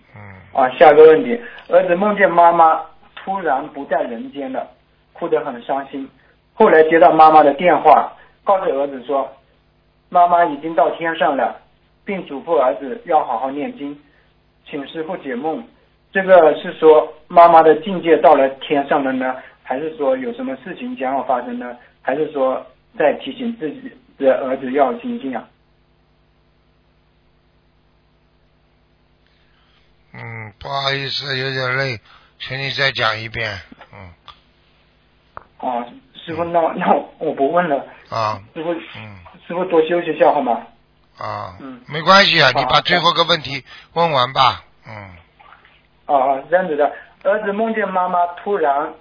[0.52, 2.84] 啊，下个问题，儿子梦见妈妈
[3.16, 4.68] 突然不在人间了，
[5.12, 6.08] 哭得很伤心。
[6.52, 8.12] 后来接到妈妈的电话，
[8.44, 9.34] 告诉儿子说，
[10.10, 11.60] 妈妈已经到天上了，
[12.04, 13.98] 并嘱咐儿子要好好念经，
[14.66, 15.66] 请师傅解梦。
[16.12, 21.76] 这个是说妈妈的境界到了天上了呢，还是说有什么事情将要发生呢？
[22.02, 22.66] 还是说
[22.98, 25.48] 在提醒自己的儿子要精进啊？
[30.12, 32.00] 嗯，不好意思，有点累，
[32.40, 33.48] 请你再讲一遍。
[33.92, 34.10] 嗯，
[35.58, 37.86] 啊，师傅，那那我不问了。
[38.08, 40.66] 啊，师傅，嗯师傅多休息一下好吗？
[41.20, 43.62] 啊，嗯没关系啊，你把最后个问题
[43.92, 44.64] 问完吧。
[44.86, 44.94] 嗯，
[46.06, 46.90] 啊，这样子的，
[47.24, 48.92] 儿子梦见妈妈突然，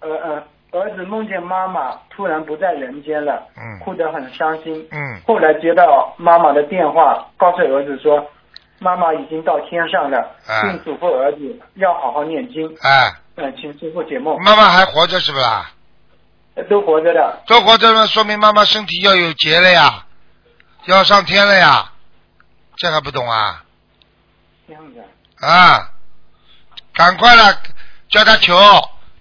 [0.00, 4.86] 呃呃，儿子梦见妈妈突然不在人间了，嗯哭得很伤心。
[4.92, 8.24] 嗯后来接到妈妈的电话，告诉儿子说，
[8.78, 12.72] 妈妈已经到天上了，哎并嘱咐儿子要好好念经。
[12.82, 14.40] 哎，嗯、请师傅解梦。
[14.42, 15.70] 妈妈还活着是不啦？
[16.54, 17.42] 呃都活着的。
[17.46, 20.05] 都活着了，说明妈妈身体要有劫了呀，
[20.86, 21.92] 要上天了呀，
[22.76, 23.64] 这还不懂啊？
[24.66, 25.00] 这样子
[25.40, 25.48] 啊。
[25.48, 25.90] 啊，
[26.94, 27.60] 赶快了，
[28.08, 28.56] 叫他求，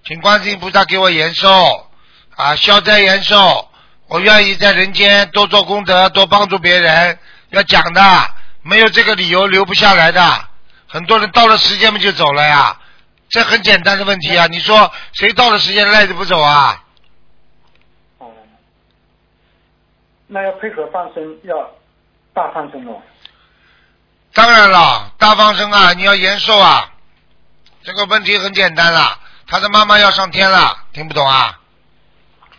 [0.05, 1.89] 请观世音菩萨给我延寿
[2.36, 3.70] 啊，消灾延寿。
[4.07, 7.18] 我愿意在人间多做功德，多帮助别人。
[7.49, 8.30] 要讲的，
[8.61, 10.47] 没有这个理由留不下来的。
[10.88, 12.80] 很多人到了时间嘛就走了呀，
[13.30, 14.45] 这很简单的问题啊。
[14.47, 16.84] 你说谁到了时间赖着不走啊？
[18.20, 18.32] 哦。
[20.28, 21.55] 那要配合放生，要
[22.34, 23.01] 大放生哦。
[24.34, 26.91] 当然了，大放生啊，你要延寿啊。
[27.84, 31.59] 这个问题很简单啦，他的妈妈要上天了，听不懂啊？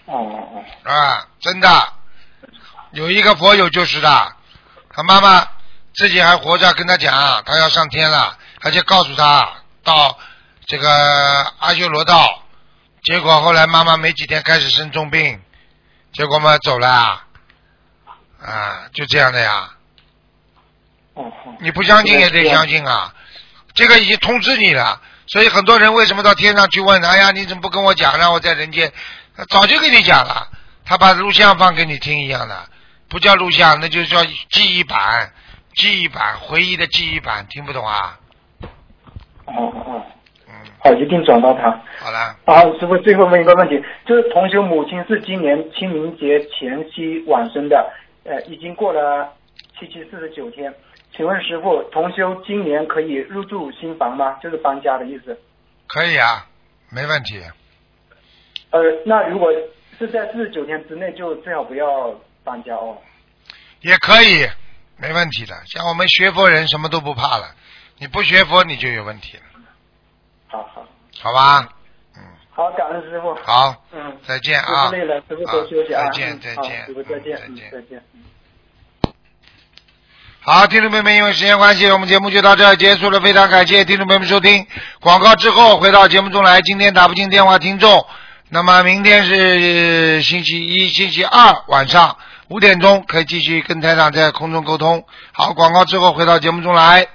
[0.06, 0.90] 哦哦哦。
[0.90, 1.68] 啊，真的，
[2.92, 4.32] 有一个佛友就是的，
[4.90, 5.48] 他妈妈
[5.94, 9.48] 自己还活着，跟他讲，他要上天了，而且告诉他
[9.82, 10.16] 到
[10.66, 12.42] 这个阿修罗道，
[13.02, 15.42] 结果后来妈妈没几天开始生重病，
[16.12, 17.24] 结果嘛走了
[18.46, 19.70] 啊，啊，就这样的呀。
[21.14, 21.54] 哦哦。
[21.60, 23.12] 你不相信也得相信啊，
[23.74, 27.02] 这个已经通知你了，所以很多人为什么到天上去问？
[27.04, 28.92] 哎呀，你怎么不跟我讲，让我在人间？
[29.48, 30.48] 早就跟你讲了，
[30.84, 32.56] 他把录像放给你听一样的，
[33.08, 35.32] 不叫录像，那就叫记忆版，
[35.74, 38.18] 记忆版，回忆的记忆版，听不懂啊？
[39.46, 40.02] 哦哦哦。
[40.84, 41.62] 好，一定转到他。
[41.98, 47.92] 好了，啊，师傅，最后问一个问题，就是同学母亲是今年清明节前夕往生的，
[48.26, 49.32] 呃，已经过了
[49.78, 50.74] 七七四十九天。
[51.14, 54.38] 请问师傅，同修今年可以入住新房吗？
[54.42, 55.38] 就是搬家的意思。
[55.86, 56.46] 可以啊，
[56.90, 57.40] 没问题。
[58.70, 59.50] 呃，那如果
[59.98, 62.14] 是在四十九天之内，就最好不要
[62.44, 62.98] 搬家哦。
[63.80, 64.46] 也可以，
[64.98, 65.54] 没问题的。
[65.66, 67.54] 像我们学佛人什么都不怕了，
[67.98, 69.42] 你不学佛你就有问题了，
[70.48, 70.86] 好好
[71.20, 71.68] 好吧？
[72.56, 73.34] 好，感恩师傅。
[73.44, 74.86] 好，嗯，再见啊！
[74.86, 76.04] 师傅累了，师傅多休息啊。
[76.04, 78.02] 再见再见师傅再见，嗯再见嗯再见。
[80.40, 83.20] 好，听众朋友们，因为时间关系，我们节目就到这儿结束了。
[83.20, 84.66] 非常感谢听众朋友们收听
[85.00, 86.62] 广告之后回到节目中来。
[86.62, 88.06] 今天打不进电话，听众，
[88.48, 92.16] 那么明天是星期一、星期二晚上
[92.48, 95.04] 五点钟可以继续跟台长在空中沟通。
[95.32, 97.06] 好，广告之后回到节目中来。